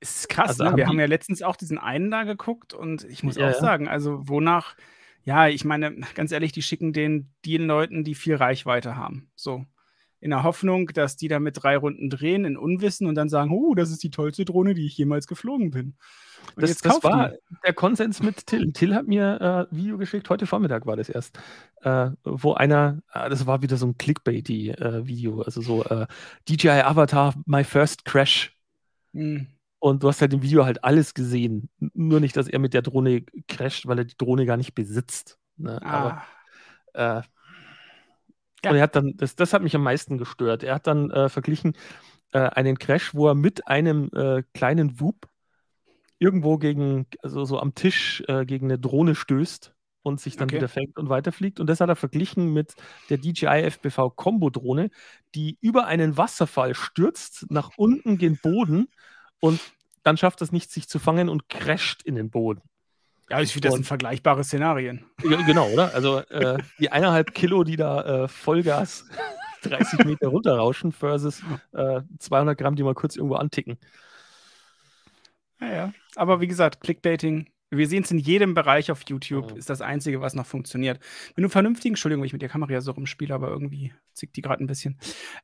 [0.00, 0.72] Es ist krass, Also ne?
[0.72, 3.54] haben Wir haben ja letztens auch diesen einen da geguckt und ich muss Ja, auch
[3.54, 4.76] sagen, also wonach,
[5.24, 9.30] ja, ich meine, ganz ehrlich, die schicken den den Leuten, die viel Reichweite haben.
[9.34, 9.64] So.
[10.20, 13.50] In der Hoffnung, dass die da mit drei Runden drehen, in Unwissen und dann sagen,
[13.52, 15.96] oh, das ist die tollste Drohne, die ich jemals geflogen bin.
[16.56, 17.36] Das, das war die.
[17.64, 18.72] der Konsens mit Till.
[18.72, 21.38] Till hat mir äh, ein Video geschickt, heute Vormittag war das erst,
[21.82, 26.06] äh, wo einer, äh, das war wieder so ein Clickbaity-Video, also so äh,
[26.48, 28.56] DJI Avatar, my first crash.
[29.14, 29.46] Hm.
[29.78, 31.68] Und du hast halt im Video halt alles gesehen.
[31.78, 35.38] Nur nicht, dass er mit der Drohne crasht, weil er die Drohne gar nicht besitzt.
[35.56, 35.82] Ne?
[35.82, 36.22] Aber,
[36.94, 37.22] Ah, äh,
[38.64, 38.70] Ja.
[38.70, 40.62] Und er hat dann, das, das hat mich am meisten gestört.
[40.62, 41.76] Er hat dann äh, verglichen
[42.32, 45.28] äh, einen Crash, wo er mit einem äh, kleinen Whoop
[46.22, 50.56] irgendwo gegen, also so am Tisch äh, gegen eine Drohne stößt und sich dann Okay.
[50.56, 51.58] wieder fängt und weiterfliegt.
[51.58, 52.74] Und das hat er verglichen mit
[53.10, 54.90] der DJI FPV Combo Drohne,
[55.34, 58.86] die über einen Wasserfall stürzt, nach unten gen Boden
[59.40, 59.60] und
[60.04, 62.62] dann schafft es nicht, sich zu fangen und crasht in den Boden.
[63.28, 65.04] ja, ich finde, das sind vergleichbare Szenarien.
[65.18, 65.92] Genau, oder?
[65.94, 69.06] Also äh, die eineinhalb Kilo, die da äh, Vollgas
[69.62, 73.78] 30 Meter runterrauschen versus äh, 200 Gramm, die mal kurz irgendwo anticken.
[75.62, 75.92] Ja, ja.
[76.16, 79.56] Aber wie gesagt, Clickbaiting, wir sehen es in jedem Bereich auf YouTube, Mhm.
[79.56, 81.00] ist das Einzige, was noch funktioniert.
[81.34, 84.42] Wenn du vernünftigen, Entschuldigung, ich mit der Kamera ja so rumspiele, aber irgendwie zickt die
[84.42, 84.98] gerade ein bisschen.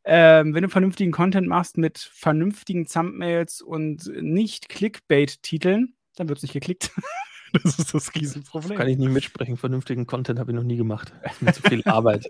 [0.04, 6.42] Ähm, wenn du vernünftigen Content machst mit vernünftigen Thumbnails und nicht Clickbait-Titeln, dann wird es
[6.42, 6.90] nicht geklickt.
[7.64, 8.76] das ist das Riesenproblem.
[8.76, 9.56] Kann ich nie mitsprechen.
[9.56, 11.14] Vernünftigen Content habe ich noch nie gemacht.
[11.22, 12.26] Das ist mir zu viel Arbeit.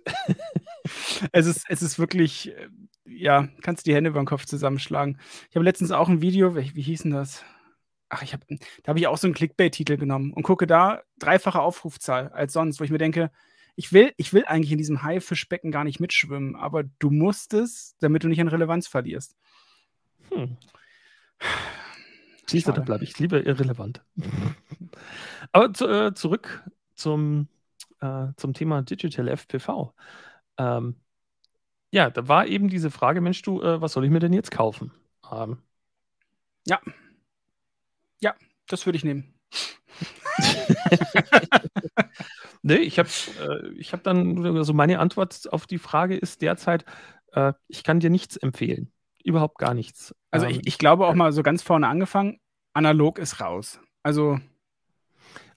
[1.33, 2.68] es, ist, es ist wirklich, äh,
[3.05, 5.18] ja, kannst die Hände über den Kopf zusammenschlagen.
[5.51, 7.44] Ich habe letztens auch ein Video, wie, wie hieß denn das?
[8.08, 8.44] Ach, ich habe,
[8.82, 12.80] da habe ich auch so einen Clickbait-Titel genommen und gucke da dreifache Aufrufzahl als sonst,
[12.80, 13.30] wo ich mir denke,
[13.76, 17.96] ich will, ich will eigentlich in diesem Haifischbecken gar nicht mitschwimmen, aber du musst es,
[18.00, 19.36] damit du nicht an Relevanz verlierst.
[20.30, 20.56] Hm.
[22.46, 24.02] Siehst du, da bleibe ich lieber irrelevant.
[25.52, 27.48] Aber zu, äh, zurück zum
[28.00, 29.92] äh, zum Thema Digital FPV.
[30.56, 30.96] Ähm,
[31.90, 34.50] ja, da war eben diese Frage, Mensch, du, äh, was soll ich mir denn jetzt
[34.50, 34.92] kaufen?
[35.30, 35.58] Ähm,
[36.66, 36.80] Ja.
[38.20, 38.35] Ja,
[38.66, 39.35] das würde ich nehmen.
[42.62, 43.09] nee, ich habe
[43.40, 46.85] äh, ich hab dann, also meine Antwort auf die Frage ist derzeit,
[47.33, 48.92] äh, ich kann dir nichts empfehlen.
[49.24, 50.14] Überhaupt gar nichts.
[50.31, 52.40] Also Ähm, ich, ich glaube auch mal so ganz vorne angefangen,
[52.72, 53.81] analog ist raus.
[54.02, 54.38] Also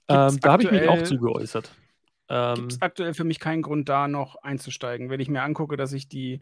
[0.08, 1.72] ähm, da habe ich mich auch zugeäußert.
[2.30, 5.10] Ähm, gibt es aktuell für mich keinen Grund, da noch einzusteigen.
[5.10, 6.42] Wenn ich mir angucke, dass ich die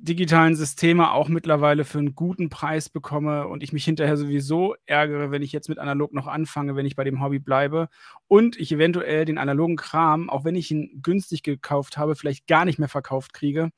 [0.00, 5.30] digitalen Systeme auch mittlerweile für einen guten Preis bekomme und ich mich hinterher sowieso ärgere,
[5.30, 7.88] wenn ich jetzt mit analog noch anfange, wenn ich bei dem Hobby bleibe
[8.28, 12.64] und ich eventuell den analogen Kram, auch wenn ich ihn günstig gekauft habe, vielleicht gar
[12.64, 13.70] nicht mehr verkauft kriege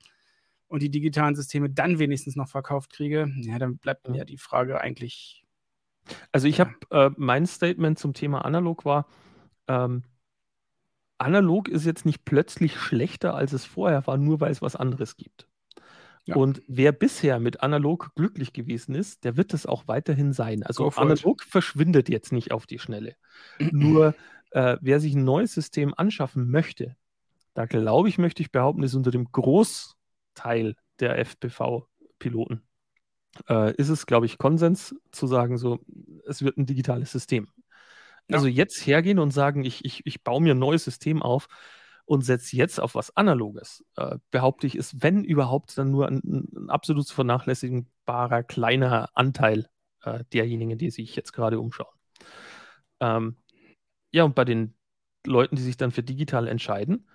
[0.68, 4.80] und die digitalen Systeme dann wenigstens noch verkauft kriege, ja, dann bleibt mir die Frage
[4.80, 5.44] eigentlich
[6.32, 9.06] Also ich habe, äh, mein Statement zum Thema analog war,
[9.68, 10.04] ähm,
[11.18, 15.16] analog ist jetzt nicht plötzlich schlechter, als es vorher war, nur weil es was anderes
[15.16, 15.49] gibt.
[16.26, 16.36] Ja.
[16.36, 20.62] Und wer bisher mit analog glücklich gewesen ist, der wird es auch weiterhin sein.
[20.62, 21.10] Also for it.
[21.10, 23.16] analog verschwindet jetzt nicht auf die Schnelle.
[23.58, 24.14] Nur
[24.50, 26.96] äh, wer sich ein neues System anschaffen möchte,
[27.54, 32.62] da glaube ich, möchte ich behaupten, ist unter dem Großteil der FPV-Piloten,
[33.48, 35.80] äh, ist es, glaube ich, Konsens zu sagen, so,
[36.26, 37.48] es wird ein digitales System.
[38.28, 38.36] Ja.
[38.36, 41.48] Also jetzt hergehen und sagen, ich, ich, ich baue mir ein neues System auf
[42.10, 46.20] und setze jetzt auf was Analoges, äh, behaupte ich, ist, wenn überhaupt, dann nur ein,
[46.24, 49.68] ein absolut vernachlässigbarer kleiner Anteil
[50.02, 51.94] äh, derjenigen, die sich jetzt gerade umschauen.
[52.98, 53.36] Ähm,
[54.10, 54.74] ja, und bei den
[55.24, 57.06] Leuten, die sich dann für digital entscheiden,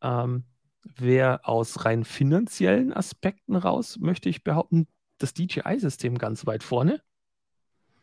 [0.00, 0.44] ähm,
[0.82, 7.02] wer aus rein finanziellen Aspekten raus, möchte ich behaupten, das DJI-System ganz weit vorne.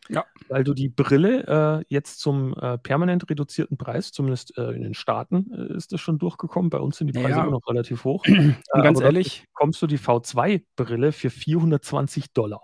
[0.09, 0.25] Ja.
[0.49, 4.93] Weil du die Brille äh, jetzt zum äh, permanent reduzierten Preis, zumindest äh, in den
[4.93, 6.69] Staaten äh, ist das schon durchgekommen.
[6.69, 7.41] Bei uns sind die Preise ja.
[7.43, 8.23] immer noch relativ hoch.
[8.27, 12.61] Und Äh, ganz dort ehrlich, bekommst du die V2-Brille für 420 Dollar.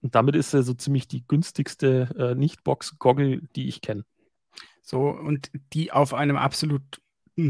[0.00, 4.04] Und damit ist sie so ziemlich die günstigste äh, Nicht-Box-Goggle, die ich kenne.
[4.82, 6.90] So, und die auf einem absoluten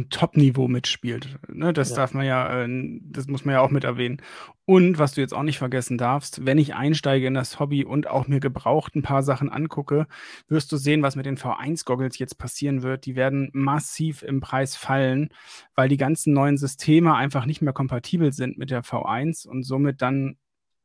[0.08, 1.36] Top-Niveau mitspielt.
[1.48, 1.96] Ne, das Ja.
[1.96, 4.22] darf man ja, äh, das muss man ja auch mit erwähnen.
[4.64, 8.06] Und was du jetzt auch nicht vergessen darfst, wenn ich einsteige in das Hobby und
[8.06, 10.06] auch mir gebraucht ein paar Sachen angucke,
[10.48, 13.04] wirst du sehen, was mit den V1-Goggles jetzt passieren wird.
[13.04, 15.28] Die werden massiv im Preis fallen,
[15.74, 20.00] weil die ganzen neuen Systeme einfach nicht mehr kompatibel sind mit der V1 und somit
[20.00, 20.38] dann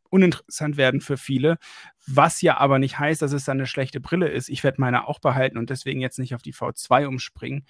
[0.09, 1.57] uninteressant werden für viele,
[2.07, 4.49] was ja aber nicht heißt, dass es dann eine schlechte Brille ist.
[4.49, 7.65] Ich werde meine auch behalten und deswegen jetzt nicht auf die V2 umspringen,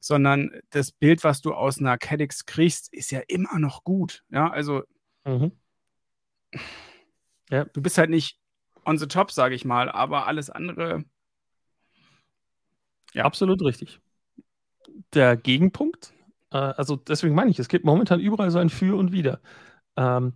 [0.00, 4.24] sondern das Bild, was du aus einer Caddx kriegst, ist ja immer noch gut.
[4.30, 4.82] Ja, also
[5.24, 5.52] Mhm.
[7.50, 8.38] du bist halt nicht
[8.84, 11.04] on the top, sage ich mal, aber alles andere,
[13.12, 13.24] Ja.
[13.24, 14.00] Absolut richtig.
[15.14, 16.12] Der Gegenpunkt,
[16.52, 19.40] äh, also deswegen meine ich, es gibt momentan überall so ein Für und Wider.
[19.96, 20.32] Ähm,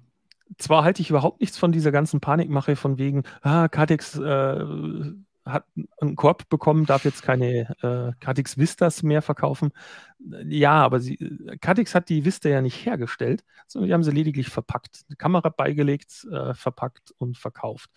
[0.59, 4.65] zwar halte ich überhaupt nichts von dieser ganzen Panikmache von wegen, ah, Catex äh,
[5.45, 5.67] hat
[6.01, 9.73] einen Korb bekommen, darf jetzt keine äh, Catex Vistas mehr verkaufen.
[10.47, 11.19] Ja, aber sie,
[11.61, 15.05] Catex hat die Vista ja nicht hergestellt, sondern die haben sie lediglich verpackt.
[15.09, 17.91] Eine Kamera beigelegt, äh, verpackt und verkauft.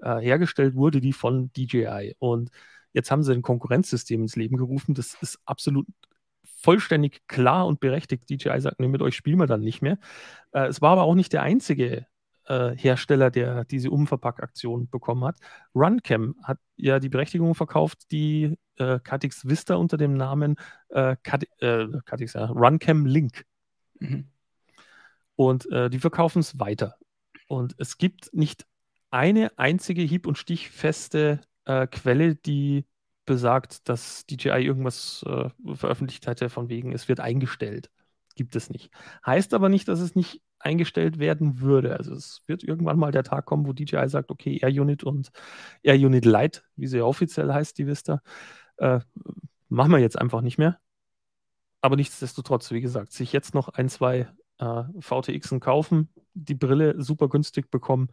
[0.00, 2.14] Äh, hergestellt wurde die von DJI.
[2.18, 2.50] Und
[2.92, 4.94] jetzt haben sie ein Konkurrenzsystem ins Leben gerufen.
[4.94, 5.86] Das ist absolut
[6.44, 8.30] vollständig klar und berechtigt.
[8.30, 9.98] DJI sagt, nee, mit euch spielen wir dann nicht mehr.
[10.52, 12.06] Äh, es war aber auch nicht der einzige
[12.52, 15.38] äh, Hersteller, der diese Umverpackaktion bekommen hat.
[15.74, 20.56] Runcam hat ja die Berechtigung verkauft, die äh, Catix Vista unter dem Namen
[20.90, 23.46] äh, äh, Catix, ja, Runcam Link.
[23.98, 24.28] mhm.
[25.34, 26.96] Und äh, die verkaufen es weiter.
[27.48, 28.66] Und es gibt nicht
[29.10, 32.84] eine einzige hieb- und stichfeste äh, Quelle, die
[33.24, 35.24] besagt, dass DJI irgendwas
[35.74, 37.88] veröffentlicht hätte, von wegen, es wird eingestellt.
[38.34, 38.90] Gibt es nicht.
[39.24, 41.96] Heißt aber nicht, dass es nicht eingestellt werden würde.
[41.96, 45.30] Also es wird irgendwann mal der Tag kommen, wo DJI sagt, okay, Air Unit und
[45.82, 48.22] Air Unit Lite, wie sie ja offiziell heißt, die Vista,
[48.76, 49.00] äh,
[49.68, 50.78] machen wir jetzt einfach nicht mehr.
[51.80, 57.28] Aber nichtsdestotrotz, wie gesagt, sich jetzt noch ein, zwei äh, VTXen kaufen, die Brille super
[57.28, 58.08] günstig bekommen,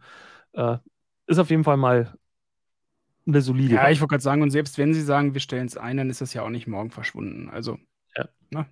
[0.52, 0.78] äh,
[1.26, 2.12] ist auf jeden Fall mal
[3.26, 3.74] eine solide.
[3.74, 6.10] Ja, ich wollte gerade sagen, und selbst wenn sie sagen, wir stellen es ein, dann
[6.10, 7.48] ist das ja auch nicht morgen verschwunden.
[7.48, 7.78] Also,
[8.16, 8.28] Ja.
[8.50, 8.66] ne?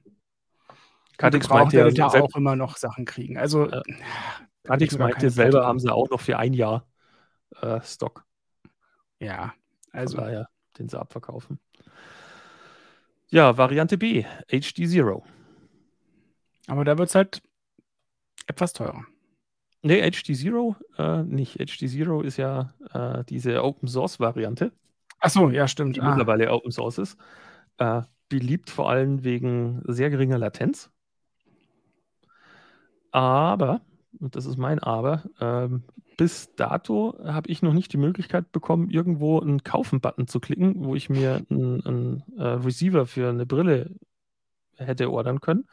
[1.19, 3.37] Katix meinte ja selbst- auch immer noch Sachen kriegen.
[3.39, 6.87] Also, da mir gar meinte selber, haben sie auch noch für ein Jahr
[7.63, 8.25] äh, Stock.
[9.21, 9.55] Ja,
[9.93, 11.59] Also also, daher, den sie abverkaufen.
[13.31, 15.25] Ja, Variante B, HD Zero.
[16.67, 17.43] aber da wird es halt
[18.47, 19.05] etwas teurer.
[19.83, 21.59] Nee, HD Zero äh, nicht.
[21.61, 24.73] HD Zero ist ja äh, diese Open Source Variante,
[25.21, 25.97] Ach so, ja, stimmt.
[25.97, 27.19] die Ah, mittlerweile Open Source ist.
[27.79, 30.91] Äh, beliebt vor allem wegen sehr geringer Latenz.
[33.11, 33.81] Aber,
[34.19, 35.85] und das ist mein Aber, ähm,
[36.17, 40.97] bis dato habe ich noch nicht die Möglichkeit bekommen, irgendwo einen Kaufen-Button zu klicken, wo
[40.97, 43.95] ich mir einen, einen äh, Receiver für eine Brille
[44.77, 45.67] hätte ordern können.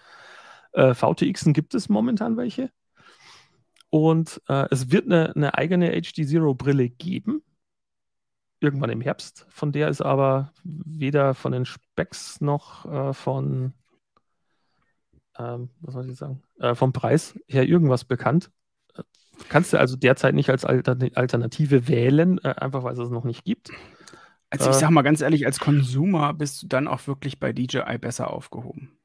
[0.74, 2.70] Äh, VTXen gibt es momentan welche.
[3.90, 7.42] Und äh, es wird eine, eine eigene HD Zero Brille geben.
[8.60, 9.46] Irgendwann im Herbst.
[9.50, 13.74] Von der ist aber weder von den Specs noch äh, von,
[15.38, 18.52] ähm, was soll ich sagen, äh, vom Preis her irgendwas bekannt.
[18.96, 19.04] Äh,
[19.50, 23.44] kannst du also derzeit nicht als Alternative wählen, äh, einfach weil es es noch nicht
[23.44, 23.72] gibt.
[24.50, 27.98] Also ich sag mal ganz ehrlich, als Konsumer bist du dann auch wirklich bei DJI
[28.00, 28.98] besser aufgehoben.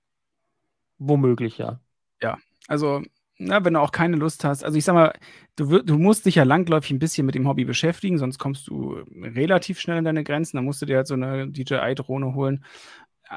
[0.99, 1.81] Womöglich, ja.
[2.23, 2.39] Ja,
[2.69, 3.03] also
[3.39, 4.65] na, wenn du auch keine Lust hast.
[4.65, 5.15] Also ich sag mal,
[5.57, 9.03] du, du musst dich ja langläufig ein bisschen mit dem Hobby beschäftigen, sonst kommst du
[9.23, 10.59] relativ schnell an deine Grenzen.
[10.59, 12.65] Dann musst du dir halt so eine DJI-Drohne holen.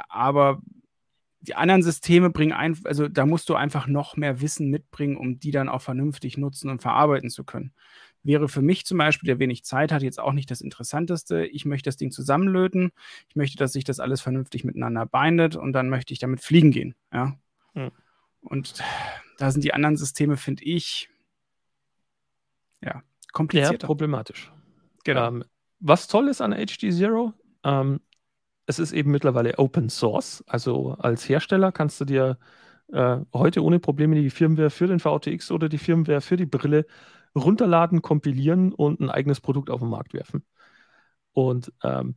[0.09, 0.61] Aber
[1.43, 5.39] die anderen Systeme bringen ein, also da musst du einfach noch mehr Wissen mitbringen, um
[5.39, 7.73] die dann auch vernünftig nutzen und verarbeiten zu können.
[8.23, 11.45] Wäre für mich zum Beispiel, der wenig Zeit hat, jetzt auch nicht das Interessanteste.
[11.45, 12.91] Ich möchte das Ding zusammenlöten.
[13.27, 16.71] Ich möchte, dass sich das alles vernünftig miteinander bindet und dann möchte ich damit fliegen
[16.71, 16.95] gehen.
[17.11, 17.37] Ja.
[17.73, 17.91] Hm.
[18.39, 18.81] Und
[19.37, 21.09] da sind die anderen Systeme, finde ich,
[22.81, 23.03] ja,
[23.33, 23.81] komplizierter.
[23.81, 24.49] Ja, problematisch.
[25.03, 25.27] Genau.
[25.27, 25.43] Ähm,
[25.81, 27.33] was toll ist an HD Zero,
[27.65, 27.99] ähm,
[28.65, 30.43] es ist eben mittlerweile Open Source.
[30.47, 32.37] Also als Hersteller kannst du dir
[32.91, 36.85] äh, heute ohne Probleme die Firmware für den VTX oder die Firmware für die Brille
[37.35, 40.45] runterladen, kompilieren und ein eigenes Produkt auf den Markt werfen.
[41.31, 42.15] Und ähm,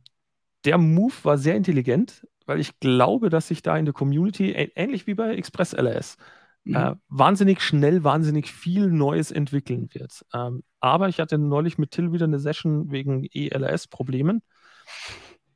[0.65, 5.07] der Move war sehr intelligent, weil ich glaube, dass sich da in der Community, ähnlich
[5.07, 6.17] wie bei Express LS,
[6.63, 6.75] mhm.
[6.75, 10.23] äh, wahnsinnig schnell, wahnsinnig viel Neues entwickeln wird.
[10.33, 14.43] Ähm, aber ich hatte neulich mit Till wieder eine Session wegen ELS-Problemen.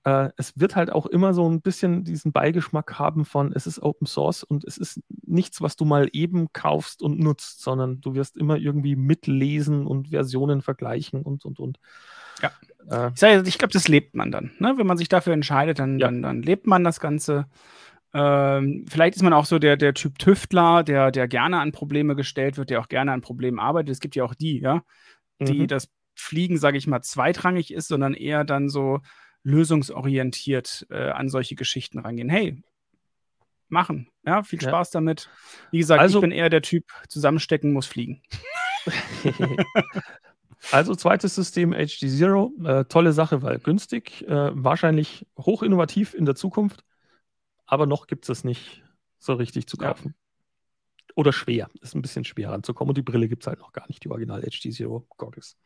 [0.03, 3.81] Äh, es wird halt auch immer so ein bisschen diesen Beigeschmack haben von, es ist
[3.81, 8.15] Open Source und es ist nichts, was du mal eben kaufst und nutzt, sondern du
[8.15, 11.79] wirst immer irgendwie mitlesen und Versionen vergleichen und, und, und.
[12.41, 12.51] Ja.
[12.89, 14.51] Äh, ich, glaube, das lebt man dann.
[14.57, 14.73] Ne?
[14.77, 16.07] Wenn man sich dafür entscheidet, dann, ja.
[16.07, 17.45] dann, dann lebt man das Ganze.
[18.13, 22.15] Ähm, vielleicht ist man auch so der, der Typ Tüftler, der, der gerne an Probleme
[22.15, 23.91] gestellt wird, der auch gerne an Problemen arbeitet.
[23.91, 24.81] Es gibt ja auch die, ja,
[25.39, 25.67] die mhm.
[25.67, 28.99] das Fliegen, sage ich mal, zweitrangig ist, sondern eher dann so
[29.43, 32.29] lösungsorientiert äh, an solche Geschichten rangehen.
[32.29, 32.61] Hey,
[33.69, 34.99] machen, ja, viel Spaß ja.
[34.99, 35.29] damit.
[35.71, 38.21] Wie gesagt, also, ich bin eher der Typ, zusammenstecken muss fliegen.
[40.71, 46.25] Also zweites System HD Zero, äh, tolle Sache, weil günstig, äh, wahrscheinlich hoch innovativ in
[46.25, 46.83] der Zukunft,
[47.65, 48.83] aber noch gibt es es nicht
[49.17, 50.13] so richtig zu kaufen.
[50.15, 51.13] Ja.
[51.15, 53.87] Oder schwer, ist ein bisschen schwer ranzukommen und die Brille gibt es halt noch gar
[53.87, 55.57] nicht, die Original HD Zero Goggles.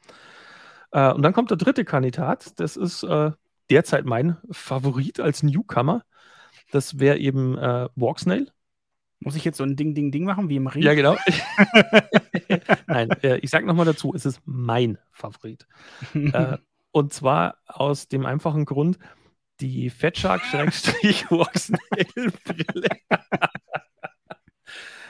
[0.91, 3.31] Äh, und dann kommt der dritte Kandidat, das ist äh,
[3.69, 6.03] derzeit mein Favorit als Newcomer.
[6.71, 8.51] Das wäre eben äh, Walksnail.
[9.19, 10.83] Muss ich jetzt so ein Ding, Ding, Ding machen, wie im Ring?
[10.83, 11.17] Ja, genau.
[12.87, 15.67] Nein, äh, ich sage nochmal dazu, es ist mein Favorit.
[16.13, 16.57] äh,
[16.91, 18.97] und zwar aus dem einfachen Grund,
[19.61, 22.87] die Fatshark-Walks-Brille.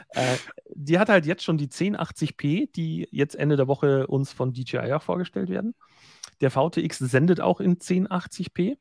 [0.10, 0.36] äh,
[0.76, 4.94] die hat halt jetzt schon die 1080p, die jetzt Ende der Woche uns von DJI
[4.94, 5.74] auch vorgestellt werden.
[6.42, 8.78] Der VTX sendet auch in 1080p.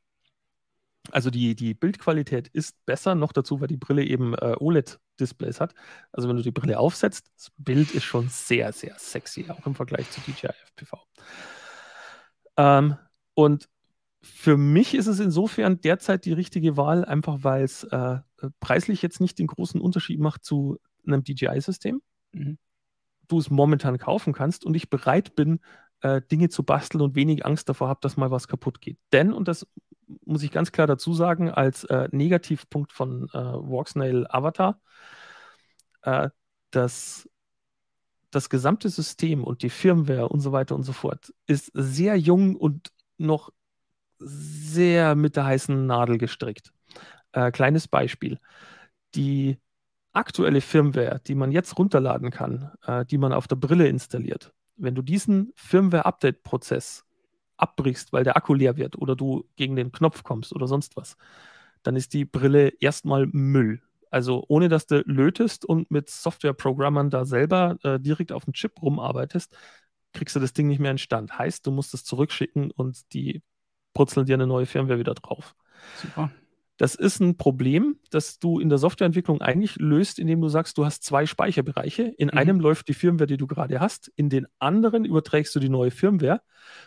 [1.11, 5.75] Also die, die Bildqualität ist besser, noch dazu, weil die Brille eben äh, OLED-Displays hat.
[6.11, 9.75] Also wenn du die Brille aufsetzt, das Bild ist schon sehr, sehr sexy, auch im
[9.75, 10.97] Vergleich zu DJI FPV.
[12.57, 12.97] Ähm,
[13.35, 13.69] und
[14.21, 18.19] für mich ist es insofern derzeit die richtige Wahl, einfach weil es äh,
[18.59, 22.01] preislich jetzt nicht den großen Unterschied macht zu einem DJI-System.
[22.31, 22.57] Mhm.
[23.27, 25.59] Du es momentan kaufen kannst und ich bereit bin,
[26.05, 28.99] äh, Dinge zu basteln und wenig Angst davor habe, dass mal was kaputt geht.
[29.11, 29.67] Denn, und das
[30.25, 34.79] muss ich ganz klar dazu sagen, als äh, Negativpunkt von äh, Walksnail Avatar,
[36.03, 36.29] äh,
[36.69, 37.27] dass
[38.29, 42.55] das gesamte System und die Firmware und so weiter und so fort ist sehr jung
[42.55, 43.51] und noch
[44.19, 46.71] sehr mit der heißen Nadel gestrickt.
[47.31, 48.39] Äh, kleines Beispiel.
[49.15, 49.57] Die
[50.13, 54.95] aktuelle Firmware, die man jetzt runterladen kann, äh, die man auf der Brille installiert, wenn
[54.95, 57.05] du diesen Firmware-Update-Prozess
[57.57, 61.17] abbrichst, weil der Akku leer wird oder du gegen den Knopf kommst oder sonst was,
[61.83, 63.81] dann ist die Brille erstmal Müll.
[64.11, 68.81] Also ohne dass du lötest und mit Softwareprogrammern da selber äh, direkt auf dem Chip
[68.81, 69.55] rumarbeitest,
[70.13, 71.37] kriegst du das Ding nicht mehr in Stand.
[71.37, 73.41] Heißt, du musst es zurückschicken und die
[73.93, 75.55] brutzeln dir eine neue Firmware wieder drauf.
[76.01, 76.31] Super.
[76.77, 80.85] Das ist ein Problem, das du in der Softwareentwicklung eigentlich löst, indem du sagst, du
[80.85, 82.03] hast zwei Speicherbereiche.
[82.17, 82.37] In Mhm.
[82.37, 85.91] einem läuft die Firmware, die du gerade hast, in den anderen überträgst du die neue
[85.91, 86.41] Firmware.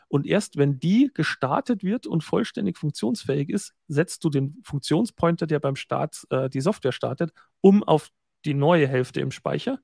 [0.08, 5.58] Und erst wenn die gestartet wird und vollständig funktionsfähig ist, setzt du den Funktionspointer, der
[5.60, 7.32] beim Start äh, die Software startet,
[7.62, 8.10] um auf
[8.44, 9.78] die neue Hälfte im Speicher.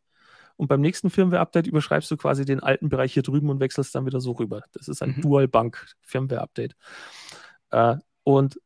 [0.56, 4.06] Und beim nächsten Firmware-Update überschreibst du quasi den alten Bereich hier drüben und wechselst dann
[4.06, 4.62] wieder so rüber.
[4.72, 5.22] Das ist ein Mhm.
[5.22, 6.76] Dual-Bank-Firmware-Update.
[7.70, 8.60] Äh, und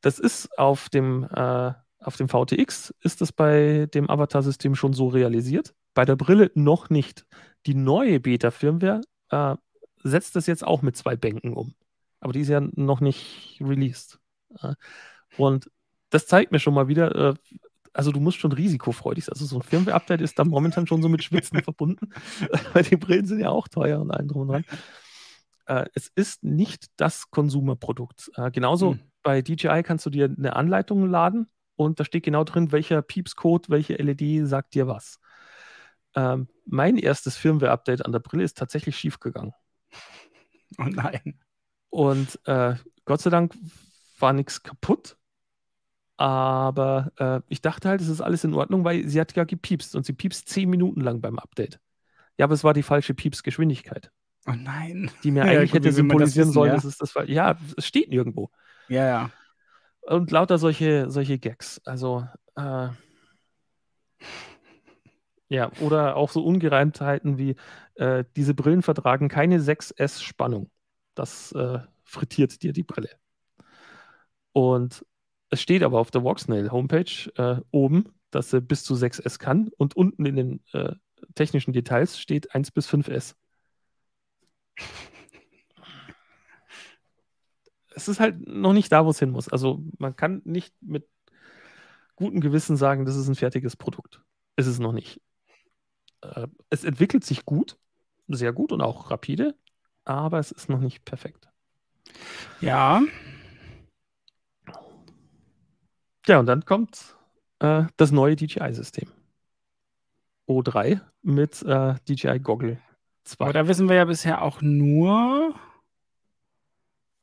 [0.00, 5.08] das ist auf dem, äh, auf dem VTX, ist das bei dem Avatar-System schon so
[5.08, 5.74] realisiert.
[5.94, 7.26] Bei der Brille noch nicht.
[7.66, 9.56] Die neue Beta-Firmware äh,
[10.02, 11.74] setzt das jetzt auch mit zwei Bänken um.
[12.20, 14.18] Aber die ist ja noch nicht released.
[14.62, 14.74] Äh,
[15.36, 15.70] und
[16.08, 17.34] das zeigt mir schon mal wieder, äh,
[17.92, 19.34] also du musst schon risikofreudig sein.
[19.34, 22.10] Also so ein Firmware-Update ist da momentan schon so mit Schwitzen verbunden.
[22.72, 24.64] Weil die Brillen sind ja auch teuer und allen drum und dran.
[25.66, 28.30] Äh, es ist nicht das Konsumerprodukt.
[28.52, 29.09] Genauso Hm.
[29.22, 33.68] Bei DJI kannst du dir eine Anleitung laden und da steht genau drin, welcher Pieps-Code,
[33.68, 35.20] welche LED sagt dir was.
[36.14, 39.52] Ähm, mein erstes Firmware-Update an der Brille ist tatsächlich schiefgegangen.
[40.78, 41.38] Oh nein.
[41.90, 43.54] Und äh, Gott sei Dank
[44.18, 45.16] war nichts kaputt.
[46.16, 49.96] Aber äh, ich dachte halt, es ist alles in Ordnung, weil sie hat ja gepiepst
[49.96, 51.80] und sie piepst zehn Minuten lang beim Update.
[52.38, 54.12] Ja, aber es war die falsche Piepsgeschwindigkeit,
[54.46, 55.10] Oh nein.
[55.22, 56.74] die mir Ja, eigentlich gut, wie hätte symbolisieren wissen, sollen, ja?
[56.74, 57.28] dass es das war.
[57.28, 58.50] Ja, es steht nirgendwo.
[58.90, 59.30] Ja, ja.
[60.02, 61.80] Und lauter solche, solche Gags.
[61.84, 62.26] Also,
[62.56, 62.88] äh,
[65.48, 67.56] ja, oder auch so Ungereimtheiten wie
[67.94, 70.70] äh, diese Brillen vertragen keine 6S Spannung.
[71.14, 73.10] Das äh, frittiert dir die Brille.
[74.52, 75.06] Und
[75.50, 79.70] es steht aber auf der Voxnail Homepage äh, oben, dass sie bis zu 6S kann
[79.76, 80.94] und unten in den äh,
[81.36, 83.34] technischen Details steht 1 bis 5S.
[87.94, 89.48] Es ist halt noch nicht da, wo es hin muss.
[89.48, 91.08] Also man kann nicht mit
[92.16, 94.22] gutem Gewissen sagen, das ist ein fertiges Produkt.
[94.56, 95.20] Ist es noch nicht.
[96.22, 97.78] Äh, es entwickelt sich gut,
[98.28, 99.54] sehr gut und auch rapide,
[100.04, 101.48] aber es ist noch nicht perfekt.
[102.60, 103.02] Ja.
[106.26, 107.16] Ja, und dann kommt
[107.60, 109.10] äh, das neue DJI-System.
[110.46, 112.78] O3 mit äh, DJI Goggle
[113.24, 113.44] 2.
[113.44, 115.54] Aber da wissen wir ja bisher auch nur.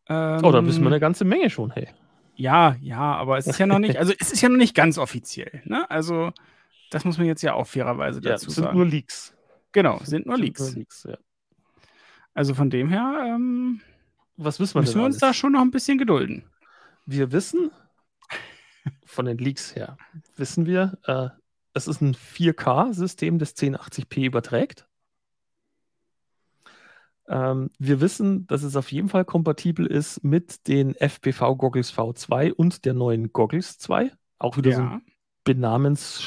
[0.10, 1.90] Ähm, oh, da wissen wir eine ganze Menge schon, hey.
[2.36, 4.98] Ja, ja, aber es ist ja noch nicht, also es ist ja noch nicht ganz
[4.98, 5.62] offiziell.
[5.66, 5.90] Ne?
[5.90, 6.32] Also,
[6.92, 8.78] das muss man jetzt ja auch fairerweise Ja, dazu es sind sagen.
[8.78, 9.36] nur Leaks.
[9.72, 10.60] genau, sind nur Sind Leaks.
[10.62, 11.18] Nur Leaks ja.
[12.34, 13.82] Also von dem her ähm,
[14.38, 15.22] Was wissen wir müssen wir uns alles?
[15.22, 16.44] da schon noch ein bisschen gedulden.
[17.08, 17.72] Wir wissen,
[19.06, 19.98] von den Leaks her,
[20.36, 21.30] wissen wir, äh,
[21.74, 24.88] es ist ein 4K-System, das 1080p überträgt.
[27.30, 32.54] Ähm, wir wissen, dass es auf jeden Fall kompatibel ist mit den FPV Goggles V2
[32.54, 34.12] und der neuen Goggles 2.
[34.40, 35.02] Auch wieder so ein Ja.
[35.44, 36.22] Benamens,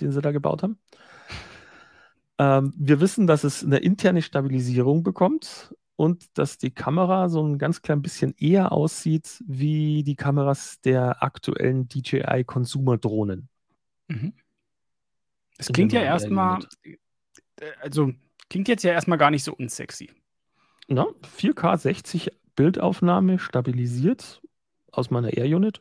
[0.00, 0.78] den sie da gebaut haben.
[2.38, 7.58] Ähm, wir wissen, dass es eine interne Stabilisierung bekommt und dass die Kamera so ein
[7.58, 13.48] ganz klein bisschen eher aussieht wie die Kameras der aktuellen DJI Consumer-Drohnen.
[14.08, 14.32] Mhm.
[15.58, 18.12] Es In klingt ja erstmal, äh, also
[18.50, 20.10] klingt jetzt ja erstmal gar nicht so unsexy.
[20.88, 21.06] Na,
[21.38, 24.42] 4K 60 Bildaufnahme stabilisiert
[24.92, 25.80] aus meiner Air Unit.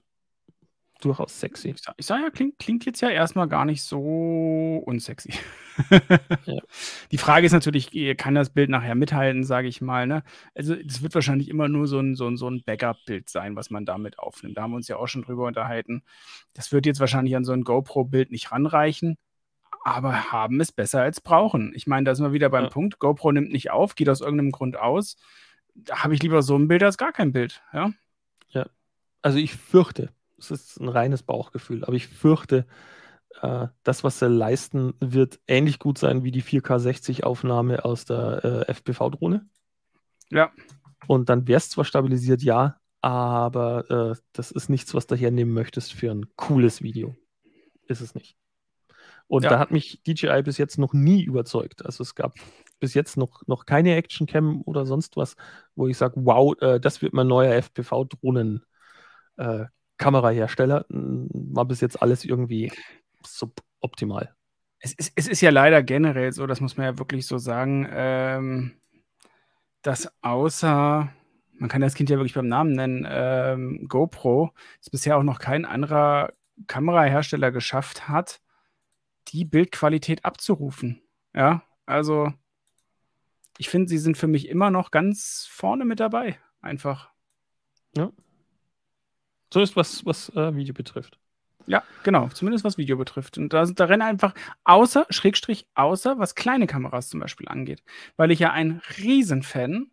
[1.02, 1.70] Durchaus sexy.
[1.70, 5.34] Ich sag, ich sag ja, klingt, klingt jetzt ja erstmal gar nicht so unsexy.
[6.46, 6.60] Ja.
[7.12, 10.08] Die Frage ist natürlich, äh, kann das Bild nachher mithalten, sage ich mal.
[10.08, 10.24] Ne?
[10.54, 13.70] Also, es wird wahrscheinlich immer nur so ein, so ein, so ein Backup-Bild sein, was
[13.70, 14.58] man damit aufnimmt.
[14.58, 16.04] Da haben wir uns ja auch schon drüber unterhalten.
[16.54, 19.16] Das wird jetzt wahrscheinlich an so ein GoPro-Bild nicht ranreichen,
[19.84, 21.74] aber haben es besser als brauchen.
[21.76, 22.70] Ich meine, da sind wir wieder beim Ja.
[22.70, 23.00] Punkt.
[23.00, 25.18] GoPro nimmt nicht auf, geht aus irgendeinem Grund aus.
[25.74, 27.62] Da habe ich lieber so ein Bild als gar kein Bild.
[27.74, 27.92] Ja?
[29.22, 32.66] Also ich fürchte, es ist ein reines Bauchgefühl, aber ich fürchte,
[33.42, 38.06] äh, das, was sie leisten, wird ähnlich gut sein wie die 4K 60 Aufnahme aus
[38.06, 39.46] der äh, FPV-Drohne.
[40.30, 40.52] Ja.
[41.08, 45.54] Und dann wäre es zwar stabilisiert, ja, aber äh, das ist nichts, was du hernehmen
[45.54, 47.16] möchtest für ein cooles Video.
[47.88, 48.38] Ist es nicht.
[49.30, 49.52] Und Ja.
[49.52, 51.86] da hat mich DJI bis jetzt noch nie überzeugt.
[51.86, 52.34] Also es gab
[52.80, 55.36] bis jetzt noch, noch keine Actioncam oder sonst was,
[55.76, 58.66] wo ich sage, wow, äh, das wird mein neuer FPV-Drohnen
[59.38, 59.66] äh,
[59.98, 60.86] Kamerahersteller.
[60.90, 62.72] Mm, War bis jetzt alles irgendwie
[63.26, 64.34] suboptimal.
[64.80, 67.88] Es ist, es ist ja leider generell so, das muss man ja wirklich so sagen,
[67.92, 68.72] ähm,
[69.84, 71.10] dass außer,
[71.54, 74.52] man kann das Kind ja wirklich beim Namen nennen, ähm, GoPro,
[74.82, 76.32] es bisher auch noch kein anderer
[76.68, 78.42] Kamerahersteller geschafft hat,
[79.34, 81.02] die Bildqualität abzurufen.
[81.34, 82.34] Ja, also
[83.58, 86.40] ich finde, sie sind für mich immer noch ganz vorne mit dabei.
[86.62, 87.10] Einfach.
[87.96, 88.12] Ja.
[89.54, 91.20] So ist was, was äh, Video betrifft.
[91.66, 93.38] Ja, genau, zumindest was Video betrifft.
[93.38, 97.84] Und da, da rennen einfach außer, Schrägstrich, außer, was kleine Kameras zum Beispiel angeht.
[98.18, 99.92] Weil ich ja ein Riesenfan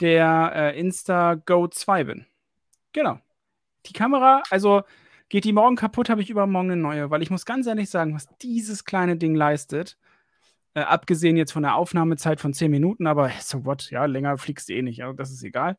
[0.00, 2.26] der äh, Insta Go 2 bin.
[2.92, 3.18] Genau.
[3.86, 4.82] Die Kamera, also
[5.28, 8.14] geht die morgen kaputt, habe ich übermorgen eine neue, weil ich muss ganz ehrlich sagen,
[8.14, 9.98] was dieses kleine Ding leistet,
[10.74, 14.68] äh, abgesehen jetzt von der Aufnahmezeit von 10 Minuten, aber so what, ja, länger fliegst
[14.68, 15.76] du eh nicht, also das ist egal.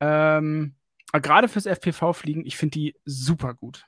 [0.00, 0.74] Ähm,
[1.12, 3.86] gerade fürs FPV-Fliegen, ich finde die super gut.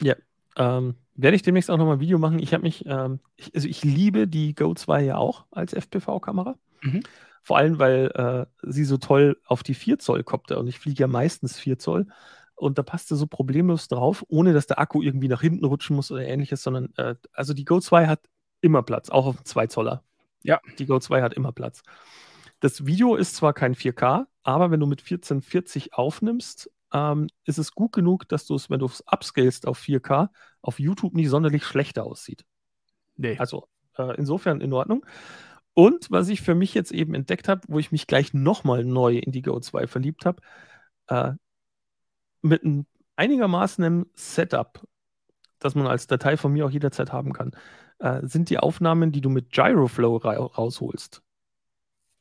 [0.00, 0.14] Ja,
[0.56, 2.38] ähm, werde ich demnächst auch nochmal ein Video machen.
[2.38, 6.56] Ich habe mich, ähm, ich, also ich liebe die Go 2 ja auch als FPV-Kamera.
[6.82, 7.02] Mhm.
[7.42, 10.50] Vor allem, weil äh, sie so toll auf die 4 Zoll kommt.
[10.50, 12.06] Und ich fliege ja meistens 4 Zoll.
[12.64, 15.94] Und da passt sie so problemlos drauf, ohne dass der Akku irgendwie nach hinten rutschen
[15.94, 18.20] muss oder ähnliches, sondern äh, also die Go 2 hat
[18.62, 20.02] immer Platz, auch auf dem 2 Zoller.
[20.42, 20.62] Ja.
[20.78, 21.82] Die Go 2 hat immer Platz.
[22.60, 27.72] Das Video ist zwar kein 4K, aber wenn du mit 1440 aufnimmst, ähm, ist es
[27.72, 30.30] gut genug, dass du es, wenn du es upscalest auf 4K,
[30.62, 32.46] auf YouTube nicht sonderlich schlechter aussieht.
[33.16, 33.36] Nee.
[33.36, 35.04] Also äh, insofern in Ordnung.
[35.74, 39.18] Und was ich für mich jetzt eben entdeckt habe, wo ich mich gleich nochmal neu
[39.18, 40.40] in die Go 2 verliebt habe,
[41.08, 41.32] äh,
[42.44, 42.86] mit einem
[43.16, 44.86] einigermaßen einem Setup,
[45.58, 47.52] das man als Datei von mir auch jederzeit haben kann,
[47.98, 51.22] äh, sind die Aufnahmen, die du mit Gyroflow ra rausholst,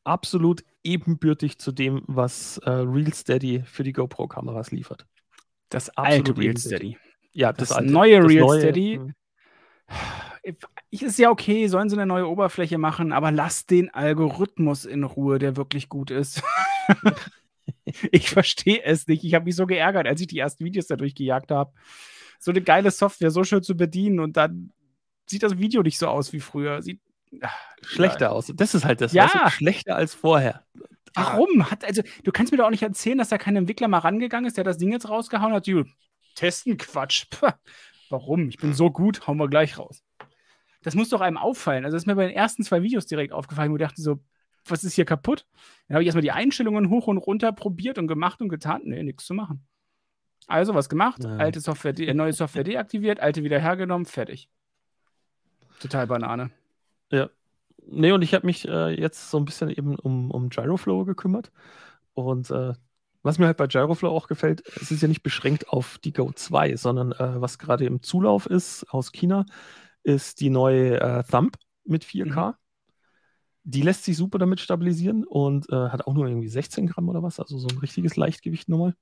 [0.03, 5.05] absolut ebenbürtig zu dem, was äh, RealSteady für die GoPro-Kameras liefert.
[5.69, 6.97] Das alte RealSteady.
[7.33, 8.95] Ja, das, das alte, neue RealSteady.
[8.95, 9.13] Hm.
[10.89, 15.39] Ist ja okay, sollen sie eine neue Oberfläche machen, aber lass den Algorithmus in Ruhe,
[15.39, 16.43] der wirklich gut ist.
[18.11, 19.23] ich verstehe es nicht.
[19.23, 21.73] Ich habe mich so geärgert, als ich die ersten Videos dadurch gejagt habe.
[22.39, 24.71] So eine geile Software, so schön zu bedienen und dann
[25.25, 26.81] sieht das Video nicht so aus wie früher.
[26.81, 26.99] Sieht
[27.81, 28.51] schlechter aus.
[28.53, 29.13] Das ist halt das.
[29.13, 29.25] Ja.
[29.25, 30.65] Weißt du, schlechter als vorher.
[31.15, 31.69] Warum?
[31.69, 34.47] Hat, also, du kannst mir doch auch nicht erzählen, dass da kein Entwickler mal rangegangen
[34.47, 35.67] ist, der das Ding jetzt rausgehauen hat.
[35.67, 35.83] Die,
[36.35, 37.27] testen Quatsch.
[38.09, 38.49] Warum?
[38.49, 40.03] Ich bin so gut, hauen wir gleich raus.
[40.81, 41.85] Das muss doch einem auffallen.
[41.85, 44.19] Also, das ist mir bei den ersten zwei Videos direkt aufgefallen, wo ich dachte so,
[44.65, 45.45] was ist hier kaputt?
[45.87, 48.81] Dann habe ich erstmal die Einstellungen hoch und runter probiert und gemacht und getan.
[48.85, 49.65] Nee, nichts zu machen.
[50.47, 51.23] Also, was gemacht?
[51.23, 51.37] Ja.
[51.37, 54.49] Alte Software, neue Software deaktiviert, alte wieder hergenommen, fertig.
[55.79, 56.51] Total Banane.
[57.11, 57.29] Ja.
[57.85, 61.51] Nee, und ich habe mich äh, jetzt so ein bisschen eben um, um Gyroflow gekümmert.
[62.13, 62.73] Und äh,
[63.23, 66.31] was mir halt bei Gyroflow auch gefällt, es ist ja nicht beschränkt auf die Go
[66.31, 69.45] 2, sondern äh, was gerade im Zulauf ist aus China,
[70.03, 72.47] ist die neue äh, Thumb mit 4K.
[72.49, 72.53] Mhm.
[73.63, 77.23] Die lässt sich super damit stabilisieren und äh, hat auch nur irgendwie 16 Gramm oder
[77.23, 78.93] was, also so ein richtiges Leichtgewicht nochmal.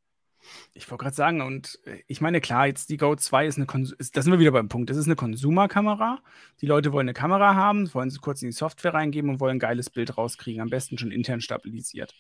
[0.74, 3.68] Ich wollte gerade sagen, und äh, ich meine, klar, jetzt die Go 2 ist eine,
[3.98, 6.20] ist, da sind wir wieder beim Punkt, das ist eine Konsumerkamera.
[6.62, 9.58] Die Leute wollen eine Kamera haben, wollen sie kurz in die Software reingeben und wollen
[9.58, 12.16] ein geiles Bild rauskriegen, am besten schon intern stabilisiert.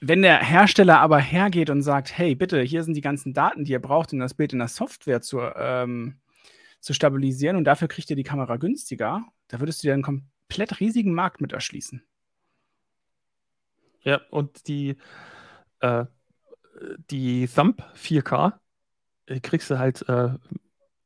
[0.00, 3.72] Wenn der Hersteller aber hergeht und sagt, hey, bitte, hier sind die ganzen Daten, die
[3.72, 6.16] ihr braucht, um das Bild in der Software zu, ähm,
[6.80, 10.80] zu stabilisieren und dafür kriegt ihr die Kamera günstiger, da würdest du dir einen komplett
[10.80, 12.02] riesigen Markt mit erschließen.
[14.02, 14.96] Ja, und die,
[15.80, 16.04] äh,
[17.10, 18.60] die Thumb 4K
[19.26, 20.34] äh, kriegst du halt äh,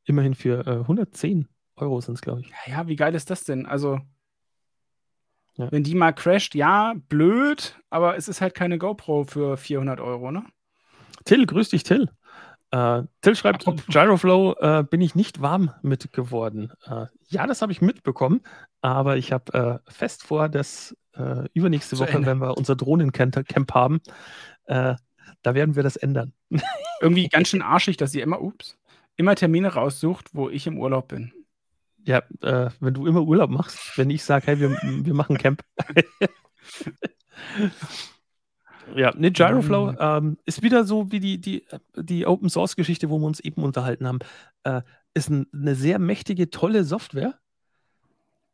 [0.03, 2.49] immerhin für äh, 110 Euro sind es, glaube ich.
[2.49, 3.65] Ja, ja, wie geil ist das denn?
[3.65, 3.99] Also,
[5.55, 5.71] ja.
[5.71, 10.31] wenn die mal crasht, ja, blöd, aber es ist halt keine GoPro für 400 Euro,
[10.31, 10.45] ne?
[11.23, 12.09] Till, grüß dich, Till.
[12.71, 16.71] Äh, Till schreibt, Gyroflow äh, bin ich nicht warm mit geworden.
[16.85, 18.41] Äh, ja, das habe ich mitbekommen,
[18.81, 22.27] aber ich habe äh, fest vor, dass äh, übernächste Woche, Ende.
[22.27, 24.01] wenn wir unser Drohnencamp haben,
[24.65, 24.95] äh,
[25.41, 26.33] da werden wir das ändern.
[27.01, 28.77] Irgendwie ganz schön arschig, dass ihr immer, ups,
[29.15, 31.33] immer Termine raussucht, wo ich im Urlaub bin.
[32.05, 35.63] Ja, wenn du immer Urlaub machst, wenn ich sage, hey, wir, wir machen Camp.
[38.95, 41.65] Ja, ne, Gyroflow ähm, ist wieder so wie die, die,
[41.95, 44.19] die Open Source Geschichte, wo wir uns eben unterhalten haben.
[44.63, 44.81] Äh,
[45.13, 47.39] ist ein, eine sehr mächtige, tolle Software,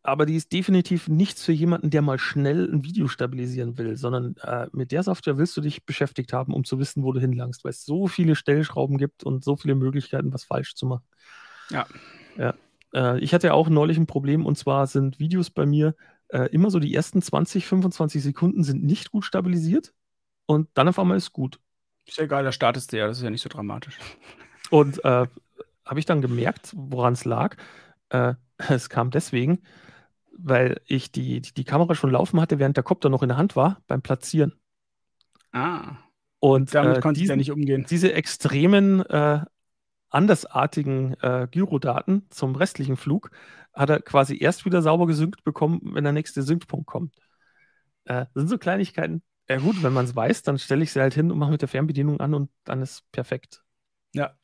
[0.03, 4.35] aber die ist definitiv nichts für jemanden, der mal schnell ein Video stabilisieren will, sondern
[4.43, 7.63] äh, mit der Software willst du dich beschäftigt haben, um zu wissen, wo du hinlangst,
[7.63, 11.03] weil es so viele Stellschrauben gibt und so viele Möglichkeiten, was falsch zu machen.
[11.71, 11.87] Ja.
[12.37, 12.53] Ja.
[12.93, 15.95] Äh, ich hatte ja auch neulich ein Problem und zwar sind Videos bei mir
[16.29, 19.93] äh, immer so die ersten 20, 25 Sekunden sind nicht gut stabilisiert
[20.45, 21.59] und dann auf einmal ist gut.
[22.05, 23.97] Ist ja egal, da startest du ja, das ist ja nicht so dramatisch.
[24.69, 25.27] Und äh,
[25.85, 27.57] habe ich dann gemerkt, woran es lag.
[28.09, 29.63] Äh, es kam deswegen,
[30.37, 33.37] weil ich die, die, die, Kamera schon laufen hatte, während der Kopter noch in der
[33.37, 34.53] Hand war, beim Platzieren.
[35.51, 35.97] Ah.
[36.39, 37.85] Und damit äh, konnte ich ja nicht umgehen.
[37.89, 39.41] Diese extremen, äh,
[40.09, 43.31] andersartigen äh, Gyrodaten zum restlichen Flug
[43.73, 47.15] hat er quasi erst wieder sauber gesynkt bekommen, wenn der nächste Syncpunkt kommt.
[48.05, 50.99] Äh, das sind so Kleinigkeiten, Ja gut, wenn man es weiß, dann stelle ich sie
[51.01, 53.63] halt hin und mache mit der Fernbedienung an und dann ist perfekt.
[54.13, 54.35] Ja.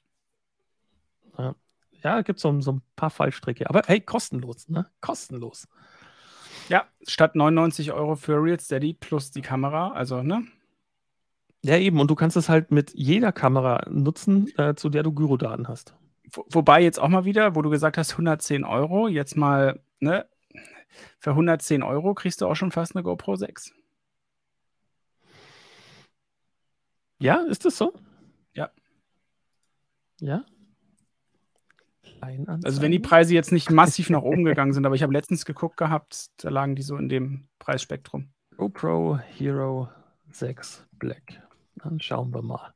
[1.37, 1.55] Ja,
[2.03, 3.69] ja gibt so, so ein paar Fallstricke.
[3.69, 4.89] Aber hey, kostenlos, ne?
[5.01, 5.67] Kostenlos.
[6.69, 10.43] Ja, statt 99 Euro für Real Steady plus die Kamera, also, ne?
[11.63, 11.99] Ja, eben.
[11.99, 15.93] Und du kannst es halt mit jeder Kamera nutzen, äh, zu der du Gyrodaten hast.
[16.31, 20.25] Wo- Wobei jetzt auch mal wieder, wo du gesagt hast, 110 Euro, jetzt mal, ne?
[21.19, 23.73] Für 110 Euro kriegst du auch schon fast eine GoPro 6.
[27.21, 27.93] Ja, ist das so?
[28.55, 28.71] Ja.
[30.19, 30.43] Ja?
[32.63, 35.45] Also wenn die Preise jetzt nicht massiv nach oben gegangen sind, aber ich habe letztens
[35.45, 38.31] geguckt gehabt, da lagen die so in dem Preisspektrum.
[38.57, 39.89] GoPro Hero
[40.31, 41.41] 6 Black.
[41.75, 42.73] Dann schauen wir mal.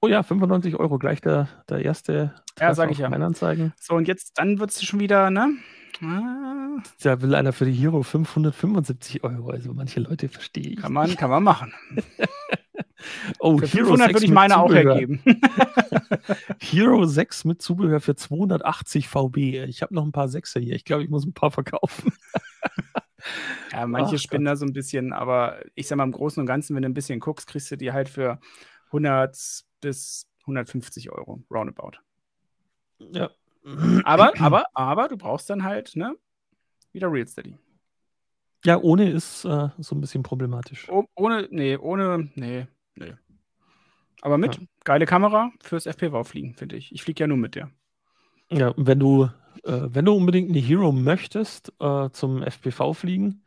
[0.00, 3.06] Oh ja, 95 Euro, gleich der, der erste Ja, sag Treffer ich ja.
[3.06, 3.72] auf Kleinanzeigen.
[3.80, 5.56] So, und jetzt, dann wird es schon wieder, ne?
[6.02, 9.50] Ah, Da will einer für die Hero 575 Euro.
[9.50, 10.76] Also manche Leute verstehe ich.
[10.76, 11.72] kann, man, kann man machen.
[13.38, 14.94] Oh, Für Hero 500 6 würde ich meine auch Zubehör.
[14.94, 15.22] hergeben.
[16.60, 19.64] Hero 6 mit Zubehör für 280 VB.
[19.68, 20.74] Ich habe noch ein paar Sechser hier.
[20.74, 22.12] Ich glaube, ich muss ein paar verkaufen.
[23.72, 26.46] Ja, manche Ach spinnen da so ein bisschen, aber ich sag mal, im Großen und
[26.46, 28.38] Ganzen, wenn du ein bisschen guckst, kriegst du die halt für
[28.86, 31.98] 100 bis 150 Euro, roundabout.
[33.00, 33.30] Ja.
[34.04, 36.14] Aber, aber, aber du brauchst dann halt, ne?
[36.92, 37.56] Wieder Real Steady.
[38.64, 40.88] Ja, ohne ist äh, so ein bisschen problematisch.
[40.88, 42.66] Oh, ohne, nee, ohne, nee,
[42.96, 43.14] nee.
[44.22, 44.62] Aber mit, Ja.
[44.84, 46.92] geile Kamera fürs FPV-Fliegen, finde ich.
[46.92, 47.70] Ich fliege ja nur mit der.
[48.50, 49.24] Ja, wenn du,
[49.64, 53.42] äh, wenn du unbedingt eine Hero möchtest äh, zum FPV fliegen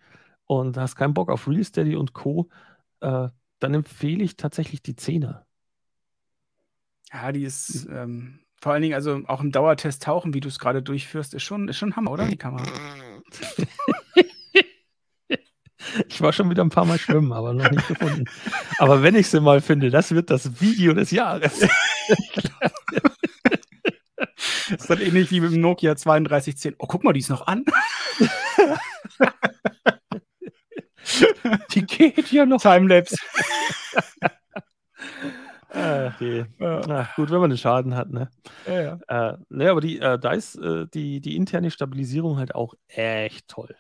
[0.46, 2.50] und hast keinen Bock auf Real Steady und Co.,
[3.02, 3.30] äh,
[3.60, 5.42] dann empfehle ich tatsächlich die 10er.
[7.12, 10.60] Ja, die ist, ähm, vor allen Dingen, also auch im Dauertest tauchen, wie du es
[10.60, 12.28] gerade durchführst, ist schon, ist schon Hammer, oder?
[12.28, 12.64] Die Kamera.
[16.10, 18.26] Ich war schon wieder ein paar Mal schwimmen, aber noch nicht gefunden.
[18.78, 21.62] Aber wenn ich sie mal finde, das wird das Video des Jahres.
[24.70, 26.76] Das ist dann ähnlich wie mit dem Nokia 3210.
[26.78, 27.66] Oh, guck mal, die ist noch an.
[31.72, 32.62] Die geht ja noch.
[32.62, 33.16] Timelapse.
[35.72, 36.46] Ach, je.
[36.60, 38.30] Ja, Ach, gut, wenn man einen Schaden hat, ne?
[38.68, 39.32] ja, ja.
[39.32, 43.48] Äh, ne, aber die, äh, da ist äh, die, die interne Stabilisierung halt auch echt
[43.48, 43.76] toll.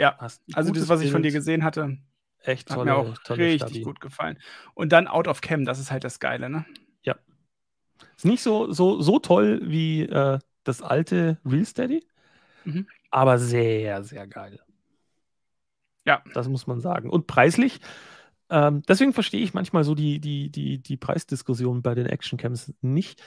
[0.00, 0.16] Ja,
[0.54, 1.98] Also das, was ich von dir gesehen hatte,
[2.42, 3.82] echt hat tolle, mir auch tolle richtig Stabi.
[3.84, 4.38] gut gefallen.
[4.74, 6.64] Und dann Out of Cam, das ist halt das Geile, ne?
[8.16, 12.04] Ist nicht so, so, so toll wie äh, das alte Real Steady,
[12.64, 12.86] Mhm.
[13.10, 14.60] aber sehr, sehr geil.
[16.04, 16.22] Ja.
[16.34, 17.08] Das muss man sagen.
[17.08, 17.80] Und preislich,
[18.50, 23.22] ähm, deswegen verstehe ich manchmal so die, die, die, die Preisdiskussion bei den Actioncams nicht.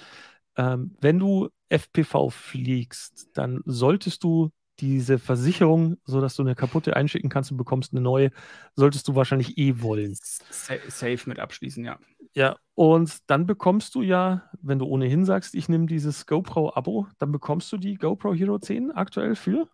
[0.55, 7.29] Ähm, wenn du FPV fliegst, dann solltest du diese Versicherung, sodass du eine kaputte einschicken
[7.29, 8.31] kannst und bekommst eine neue,
[8.75, 10.15] solltest du wahrscheinlich eh wollen.
[10.15, 11.99] Sa safe mit abschließen, ja.
[12.35, 17.31] Ja, und dann bekommst du ja, wenn du ohnehin sagst, ich nehme dieses GoPro-Abo, dann
[17.31, 19.67] bekommst du die GoPro Hero 10 aktuell für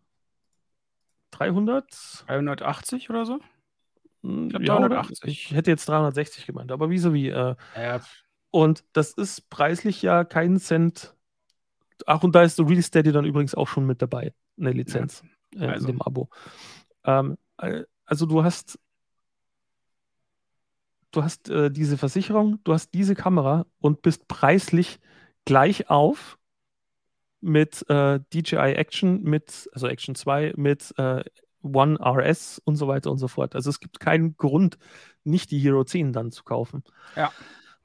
[1.32, 2.26] 300?
[2.28, 3.40] 380 oder so?
[4.24, 4.90] Hm, glaub, ja, oder?
[4.90, 5.24] 380.
[5.24, 7.30] Ich hätte jetzt 360 gemeint, aber wie so wie.
[7.30, 8.02] Äh, Ja,
[8.52, 11.16] und das ist preislich ja keinen Cent.
[12.06, 15.24] Ach, und da ist Real Steady dann übrigens auch schon mit dabei, eine Lizenz
[15.56, 15.88] äh, also.
[15.88, 16.30] in dem Abo.
[17.04, 18.80] Ähm, äh, also du hast
[21.12, 25.00] du hast äh, diese Versicherung, du hast diese Kamera und bist preislich
[25.46, 26.38] gleich auf
[27.42, 31.24] mit äh, DJI Action, mit, also Action 2, mit äh,
[31.62, 33.56] One RS und so weiter und so fort.
[33.56, 34.78] Also es gibt keinen Grund,
[35.24, 36.84] nicht die Hero 10 dann zu kaufen.
[37.16, 37.32] Ja.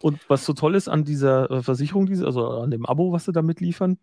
[0.03, 3.25] Und was so toll ist an dieser äh, Versicherung, diese, also an dem Abo, was
[3.25, 3.99] sie damit liefern,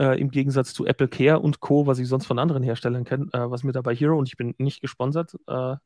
[0.00, 3.28] äh, im Gegensatz zu Apple Care und Co., was ich sonst von anderen Herstellern kenne,
[3.34, 5.76] äh, was mir dabei Hero, und ich bin nicht gesponsert, äh,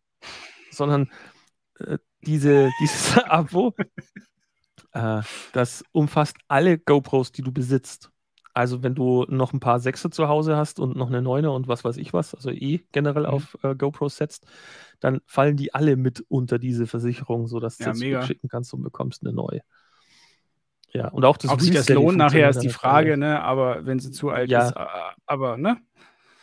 [0.70, 1.10] sondern
[1.80, 3.74] äh, diese, dieses Abo,
[4.92, 8.10] äh, das umfasst alle GoPros, die du besitzt.
[8.56, 11.66] Also wenn du noch ein paar Sechse zu Hause hast und noch eine Neune und
[11.66, 13.26] was weiß ich was, also eh generell Mhm.
[13.26, 14.46] auf äh, GoPros setzt,
[15.00, 18.20] dann fallen die alle mit unter diese Versicherung, sodass Ja, du mega.
[18.20, 19.62] schicken kannst und bekommst eine neue.
[20.96, 23.40] Ja, und auch das Ob sich das lohnt, nachher ist die Frage, ne?
[23.42, 24.68] Aber wenn sie zu alt Ja.
[24.68, 24.86] ist, äh,
[25.26, 25.78] aber, ne?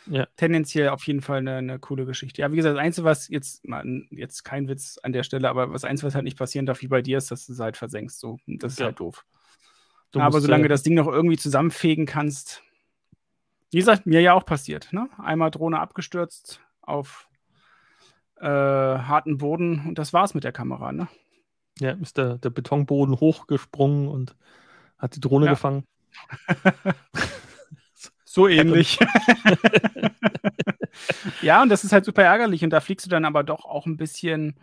[0.06, 0.26] Ja.
[0.36, 2.42] Tendenziell auf jeden Fall eine, eine coole Geschichte.
[2.42, 5.68] Ja, wie gesagt, das Einzige, was jetzt, mal, jetzt kein Witz an der Stelle, aber
[5.68, 7.76] das Einzige, was halt nicht passieren darf, wie bei dir, ist, dass du es halt
[7.76, 8.18] versenkst.
[8.18, 8.86] So, das ist Ja.
[8.86, 9.24] halt doof.
[10.10, 12.62] Du aber musst, solange äh, du das Ding noch irgendwie zusammenfegen kannst,
[13.70, 15.08] wie gesagt, mir ja auch passiert, ne?
[15.16, 17.28] Einmal Drohne abgestürzt auf
[18.36, 21.08] äh, harten Boden und das war's mit der Kamera, ne?
[21.82, 24.36] Ja, ist der, der Betonboden hochgesprungen und
[24.98, 25.52] hat die Drohne Ja.
[25.52, 25.84] gefangen.
[28.24, 28.98] So ähnlich.
[31.42, 32.64] ja, und das ist halt super ärgerlich.
[32.64, 34.54] Und da fliegst du dann aber doch auch ein bisschen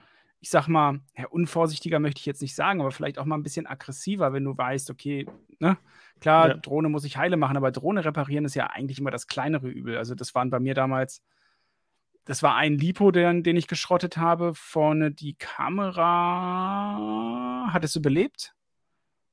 [0.42, 3.44] ich sag mal, ja, unvorsichtiger möchte ich jetzt nicht sagen, aber vielleicht auch mal ein
[3.44, 5.28] bisschen aggressiver, wenn du weißt, okay,
[5.60, 5.78] ne,
[6.22, 6.54] klar, Ja.
[6.56, 9.98] Drohne muss ich heile machen, aber Drohne reparieren ist ja eigentlich immer das kleinere Übel.
[9.98, 11.22] Also das waren bei mir damals,
[12.30, 14.54] das war ein Lipo, den, den ich geschrottet habe.
[14.54, 16.94] Vorne die Kamera
[17.74, 18.54] hat es überlebt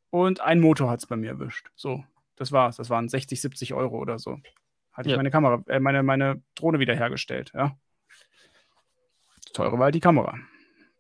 [0.09, 1.69] und ein Motor hat es bei mir erwischt.
[1.75, 2.03] So,
[2.37, 2.77] das war's.
[2.77, 4.41] Das waren 60, 70 Euro oder so.
[4.93, 5.19] Hatte ich Ja.
[5.19, 7.77] meine Kamera, äh, meine, meine Drohne wiederhergestellt, ja.
[9.43, 10.39] Das teure war halt die Kamera.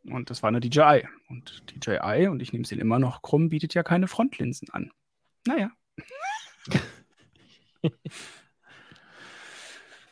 [0.04, 1.08] Und das war eine DJI.
[1.30, 4.92] Und DJI, und ich nehme es ihnen immer noch krumm, bietet ja keine Frontlinsen an.
[5.46, 5.70] Naja.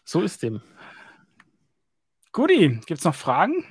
[0.06, 0.60] So ist dem.
[2.34, 3.64] Guti, gibt's noch Fragen?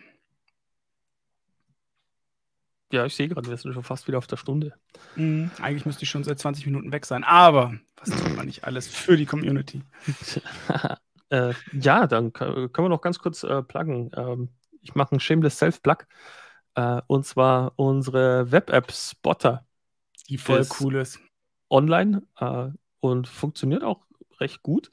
[2.94, 4.74] Ja, ich sehe gerade, wir sind schon fast wieder auf der Stunde.
[5.16, 7.24] Hm, eigentlich müsste ich schon seit 20 Minuten weg sein.
[7.24, 9.82] Aber was tut man nicht alles für die Community?
[11.30, 14.12] äh, ja, dann kö- können wir noch ganz kurz äh, pluggen.
[14.16, 14.50] Ähm,
[14.82, 16.06] ich mache einen Shameless Self-Plug.
[16.76, 19.66] Äh, und zwar unsere Web-App Spotter
[20.30, 21.20] Die voll cool ist.
[21.70, 24.06] online äh, und funktioniert auch
[24.40, 24.90] recht gut.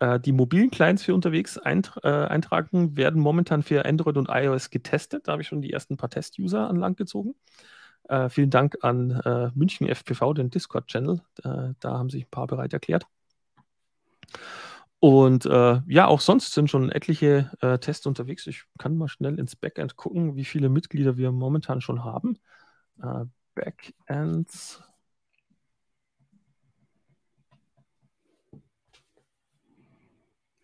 [0.00, 4.70] Äh, die mobilen Clients für unterwegs eintr äh, eintragen werden momentan für Android und iOS
[4.70, 5.26] getestet.
[5.26, 7.34] Da habe ich schon die ersten paar Test-User an Land gezogen.
[8.08, 11.20] Äh, vielen Dank an äh, München FPV, den Discord-Channel.
[11.42, 13.06] Äh, da haben sich ein paar bereit erklärt.
[14.98, 18.46] Und äh, ja, auch sonst sind schon etliche Tests unterwegs.
[18.46, 22.38] Ich kann mal schnell ins Backend gucken, wie viele Mitglieder wir momentan schon haben.
[23.54, 24.82] Backends.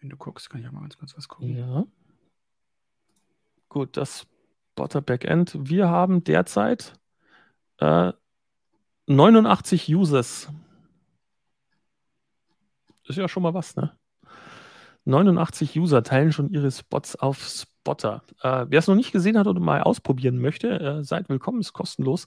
[0.02, 1.56] Wenn du guckst, kann ich auch mal ganz kurz was gucken.
[1.56, 1.86] Ja.
[3.68, 4.26] Gut, das
[4.72, 5.56] Spotter Backend.
[5.56, 6.94] Wir haben derzeit
[7.78, 8.12] äh,
[9.06, 10.50] 89 Users.
[13.06, 13.96] Ist ja schon mal was, ne?
[15.04, 18.24] 89 User teilen schon ihre Spots auf Spotter.
[18.42, 21.74] Äh, Wer es noch nicht gesehen hat oder mal ausprobieren möchte, äh, seid willkommen, ist
[21.74, 22.26] kostenlos.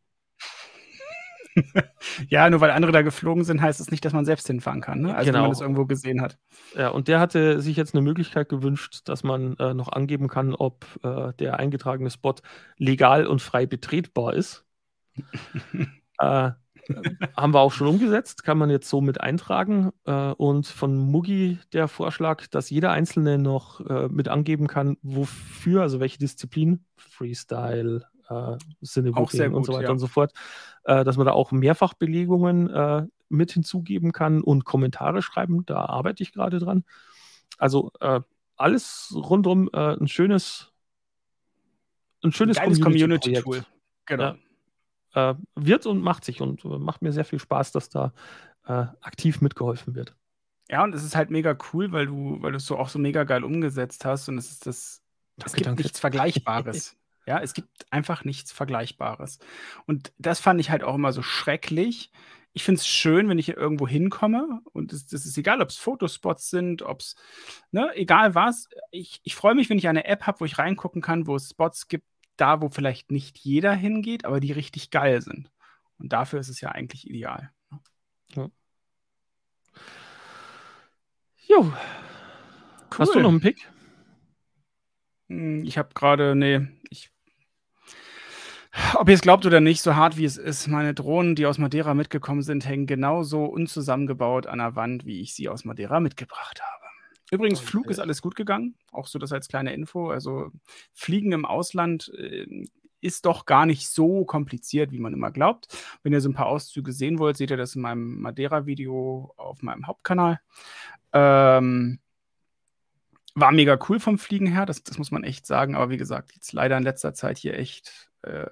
[2.28, 5.00] Ja, nur weil andere da geflogen sind, heißt es nicht, dass man selbst hinfahren kann.
[5.00, 5.14] Ne?
[5.14, 5.42] Also wenn Genau.
[5.42, 6.38] man das irgendwo gesehen hat.
[6.76, 10.54] Ja, und der hatte sich jetzt eine Möglichkeit gewünscht, dass man äh, noch angeben kann,
[10.54, 12.34] ob äh, der eingetragene Spot
[12.76, 14.64] legal und frei betretbar ist.
[16.20, 16.50] äh,
[17.36, 19.90] haben wir auch schon umgesetzt, kann man jetzt so mit eintragen.
[20.04, 25.82] Äh, und von Mugi der Vorschlag, dass jeder Einzelne noch äh, mit angeben kann, wofür,
[25.82, 29.90] also welche Disziplin, Freestyle, äh, Cinebooking und so weiter ja.
[29.90, 30.32] und so fort,
[30.84, 35.64] äh, dass man da auch Mehrfachbelegungen äh, mit hinzugeben kann und Kommentare schreiben.
[35.66, 36.84] Da arbeite ich gerade dran.
[37.58, 38.20] Also äh,
[38.56, 40.72] alles rundum äh, ein schönes,
[42.22, 42.58] ein schönes.
[42.58, 43.64] Community-Tool.
[44.06, 44.22] Genau.
[44.22, 44.36] Ja.
[45.14, 48.12] Äh, wird und macht sich und äh, macht mir sehr viel Spaß, dass da
[48.66, 50.14] äh, aktiv mitgeholfen wird.
[50.70, 52.98] Ja, und es ist halt mega cool, weil du, weil du es so auch so
[52.98, 55.02] mega geil umgesetzt hast und es ist das,
[55.38, 55.82] es Danke, gibt danke.
[55.82, 56.96] nichts Vergleichbares.
[57.26, 59.38] ja, es gibt einfach nichts Vergleichbares.
[59.86, 62.10] Und das fand ich halt auch immer so schrecklich.
[62.52, 65.68] Ich finde es schön, wenn ich hier irgendwo hinkomme und es das ist egal, ob
[65.68, 67.14] es Fotospots sind, ob es,
[67.70, 68.68] ne, egal was.
[68.90, 71.50] Ich, ich freue mich, wenn ich eine App habe, wo ich reingucken kann, wo es
[71.50, 72.06] Spots gibt,
[72.40, 75.50] da wo vielleicht nicht jeder hingeht, aber die richtig geil sind.
[75.98, 77.50] Und dafür ist es ja eigentlich ideal.
[81.46, 81.72] Jo.
[82.98, 83.22] Hast du Cool.
[83.22, 83.68] noch einen Pick?
[85.28, 87.10] Hm, Ich habe gerade, nee, ich.
[88.94, 91.58] Ob ihr es glaubt oder nicht, so hart wie es ist, meine Drohnen, die aus
[91.58, 96.60] Madeira mitgekommen sind, hängen genauso unzusammengebaut an der Wand, wie ich sie aus Madeira mitgebracht
[96.62, 96.77] habe.
[97.30, 98.04] Übrigens, Flug ist ja.
[98.04, 98.74] alles gut gegangen.
[98.90, 100.10] Auch so das als kleine Info.
[100.10, 100.50] Also,
[100.92, 102.66] Fliegen im Ausland äh,
[103.00, 105.68] ist doch gar nicht so kompliziert, wie man immer glaubt.
[106.02, 109.62] Wenn ihr so ein paar Auszüge sehen wollt, seht ihr das in meinem Madeira-Video auf
[109.62, 110.40] meinem Hauptkanal.
[111.12, 112.00] Ähm,
[113.34, 115.76] war mega cool vom Fliegen her, das, das muss man echt sagen.
[115.76, 118.46] Aber wie gesagt, jetzt leider in letzter Zeit hier echt, äh,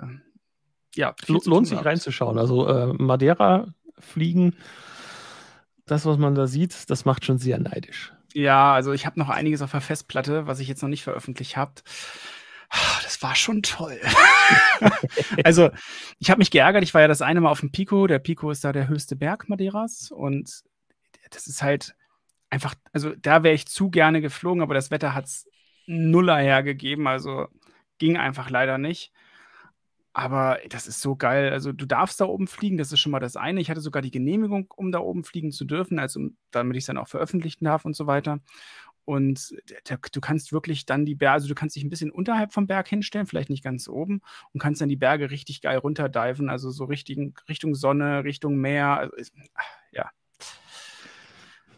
[0.94, 2.38] ja, Lohnt sich reinzuschauen.
[2.38, 4.56] Also äh, Madeira fliegen,
[5.86, 8.12] das, was man da sieht, das macht schon sehr neidisch.
[8.36, 11.56] Ja, also ich habe noch einiges auf der Festplatte, was ich jetzt noch nicht veröffentlicht
[11.56, 11.72] habe.
[13.02, 13.98] Das war schon toll.
[15.44, 15.70] also,
[16.18, 16.82] ich habe mich geärgert.
[16.82, 18.06] Ich war ja das eine Mal auf dem Pico.
[18.06, 20.64] Der Pico ist da der höchste Berg Madeiras und
[21.30, 21.94] das ist halt
[22.50, 25.48] einfach, also da wäre ich zu gerne geflogen, aber das Wetter hat es
[25.86, 27.46] nuller hergegeben, also
[27.96, 29.12] ging einfach leider nicht.
[30.18, 31.52] Aber das ist so geil.
[31.52, 33.60] Also du darfst da oben fliegen, das ist schon mal das eine.
[33.60, 36.86] Ich hatte sogar die Genehmigung, um da oben fliegen zu dürfen, also damit ich es
[36.86, 38.40] dann auch veröffentlichen darf und so weiter.
[39.04, 39.54] Und
[39.84, 42.88] du kannst wirklich dann die Berge, also du kannst dich ein bisschen unterhalb vom Berg
[42.88, 44.22] hinstellen, vielleicht nicht ganz oben,
[44.54, 49.10] und kannst dann die Berge richtig geil runterdiven, also so Richtung, Richtung Sonne, Richtung Meer.
[49.14, 49.32] Also,
[49.92, 50.10] ja.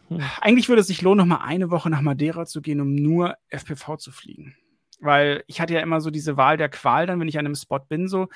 [0.07, 0.21] Hm.
[0.39, 3.35] Eigentlich würde es sich lohnen, noch mal eine Woche nach Madeira zu gehen, um nur
[3.49, 4.55] FPV zu fliegen.
[4.99, 7.55] Weil ich hatte ja immer so diese Wahl der Qual, dann, wenn ich an einem
[7.55, 8.27] Spot bin, so,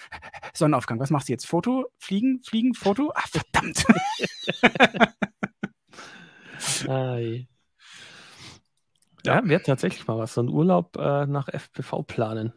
[0.53, 1.45] Sonnenaufgang, was machst du jetzt?
[1.45, 1.87] Foto?
[1.97, 2.41] Fliegen?
[2.43, 2.73] Fliegen?
[2.73, 3.11] Foto?
[3.15, 3.85] Ach, verdammt!
[6.87, 7.47] Ei.
[9.25, 10.33] Ja, ja wäre tatsächlich mal was.
[10.33, 12.53] So ein Urlaub äh, nach FPV planen.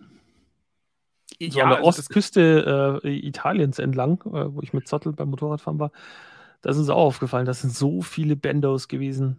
[1.39, 5.31] So ja, an der also Ostküste äh, Italiens entlang, äh, wo ich mit Zottel beim
[5.31, 5.91] Motorradfahren war,
[6.63, 9.39] da ist uns auch aufgefallen, das sind so viele Bendos gewesen.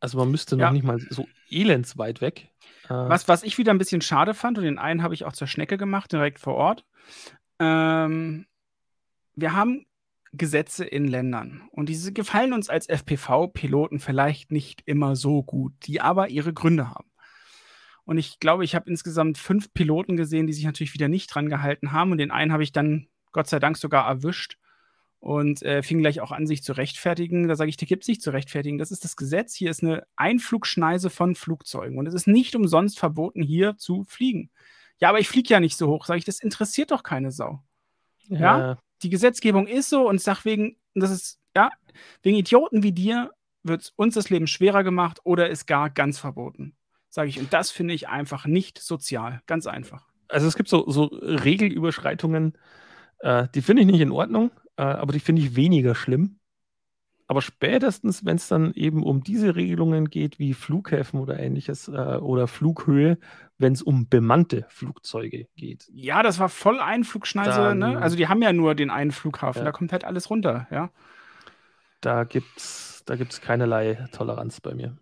[0.00, 0.72] Also man müsste noch ja.
[0.72, 2.48] nicht mal so elendsweit weg.
[2.84, 5.32] Äh, was, was ich wieder ein bisschen schade fand, und den einen habe ich auch
[5.32, 6.84] zur Schnecke gemacht, direkt vor Ort.
[7.58, 8.46] Ähm,
[9.34, 9.86] wir haben
[10.32, 11.68] Gesetze in Ländern.
[11.72, 16.90] Und diese gefallen uns als FPV-Piloten vielleicht nicht immer so gut, die aber ihre Gründe
[16.90, 17.10] haben.
[18.04, 21.48] Und ich glaube, ich habe insgesamt fünf Piloten gesehen, die sich natürlich wieder nicht dran
[21.48, 22.12] gehalten haben.
[22.12, 24.56] Und den einen habe ich dann Gott sei Dank sogar erwischt
[25.20, 27.46] und äh, fing gleich auch an, sich zu rechtfertigen.
[27.46, 28.78] Da sage ich, da gibt es nicht zu rechtfertigen.
[28.78, 29.54] Das ist das Gesetz.
[29.54, 34.50] Hier ist eine Einflugschneise von Flugzeugen und es ist nicht umsonst verboten, hier zu fliegen.
[34.98, 36.06] Ja, aber ich fliege ja nicht so hoch.
[36.06, 37.62] Sage ich, das interessiert doch keine Sau.
[38.28, 38.38] Ja.
[38.38, 38.78] ja?
[39.02, 41.70] Die Gesetzgebung ist so und sage wegen, das ist, ja,
[42.22, 43.30] wegen Idioten wie dir
[43.62, 46.74] wird uns das Leben schwerer gemacht oder ist gar ganz verboten.
[47.10, 47.38] Sage ich.
[47.38, 49.42] Und das finde ich einfach nicht sozial.
[49.46, 50.08] Ganz einfach.
[50.28, 52.56] Also es gibt so, so Regelüberschreitungen,
[53.18, 54.50] äh, die finde ich nicht in Ordnung
[54.80, 56.38] äh, aber die finde ich weniger schlimm.
[57.26, 61.92] Aber spätestens, wenn es dann eben um diese Regelungen geht, wie Flughäfen oder ähnliches äh,
[61.92, 63.18] oder Flughöhe,
[63.58, 65.86] wenn es um bemannte Flugzeuge geht.
[65.92, 67.74] Ja, das war voll Einflugschneise.
[67.74, 68.00] Ne?
[68.00, 69.64] Also die haben ja nur den einen Flughafen, ja.
[69.66, 70.90] da kommt halt alles runter, ja.
[72.00, 74.96] Da gibt es da gibt's keinerlei Toleranz bei mir.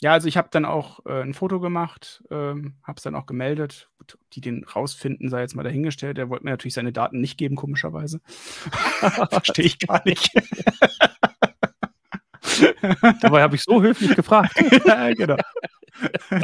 [0.00, 3.26] Ja, also ich habe dann auch äh, ein Foto gemacht, ähm, habe es dann auch
[3.26, 3.90] gemeldet.
[3.98, 6.18] Gut, ob die den rausfinden, sei jetzt mal dahingestellt.
[6.18, 8.20] Der wollte mir natürlich seine Daten nicht geben, komischerweise.
[9.30, 10.30] Verstehe ich gar nicht.
[13.20, 14.54] Dabei habe ich so höflich gefragt.
[14.86, 15.36] ja, genau.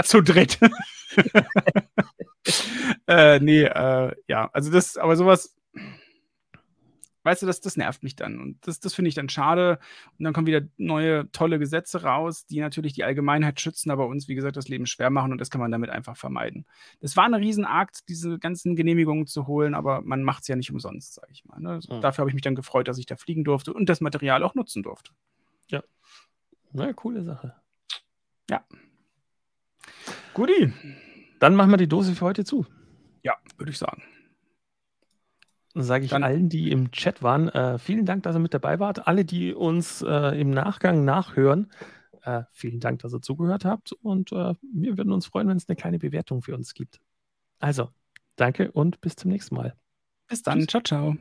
[0.05, 0.59] Zu dritt.
[3.07, 5.55] äh, nee, äh, ja, also das, aber sowas,
[7.25, 8.41] weißt du, das, das nervt mich dann.
[8.41, 9.79] Und das, das finde ich dann schade.
[10.19, 14.29] Und dann kommen wieder neue, tolle Gesetze raus, die natürlich die Allgemeinheit schützen, aber uns,
[14.29, 16.67] wie gesagt, das Leben schwer machen und das kann man damit einfach vermeiden.
[17.01, 20.71] Das war ein Riesenakt, diese ganzen Genehmigungen zu holen, aber man macht es ja nicht
[20.71, 21.59] umsonst, sage ich mal.
[21.61, 21.81] Ne?
[21.89, 22.01] Mhm.
[22.01, 24.55] Dafür habe ich mich dann gefreut, dass ich da fliegen durfte und das Material auch
[24.55, 25.13] nutzen durfte.
[25.69, 25.83] Ja.
[26.73, 27.55] Na, coole Sache.
[28.51, 28.65] Ja.
[30.35, 30.73] Guti.
[31.41, 32.67] Dann machen wir die Dose für heute zu.
[33.23, 34.03] Ja, würde ich sagen
[35.75, 38.79] sage ich Dann, allen, die im Chat waren, äh, vielen Dank, dass ihr mit dabei
[38.79, 39.07] wart.
[39.07, 41.71] Alle, die uns äh, im Nachgang nachhören,
[42.23, 43.93] äh, vielen Dank, dass ihr zugehört habt.
[43.93, 47.01] Und äh, wir würden uns freuen, wenn es eine kleine Bewertung für uns gibt.
[47.59, 47.91] Also,
[48.37, 49.75] danke und bis zum nächsten Mal.
[50.29, 50.59] Bis dann.
[50.61, 50.69] Tschüss.
[50.69, 51.17] Ciao, ciao.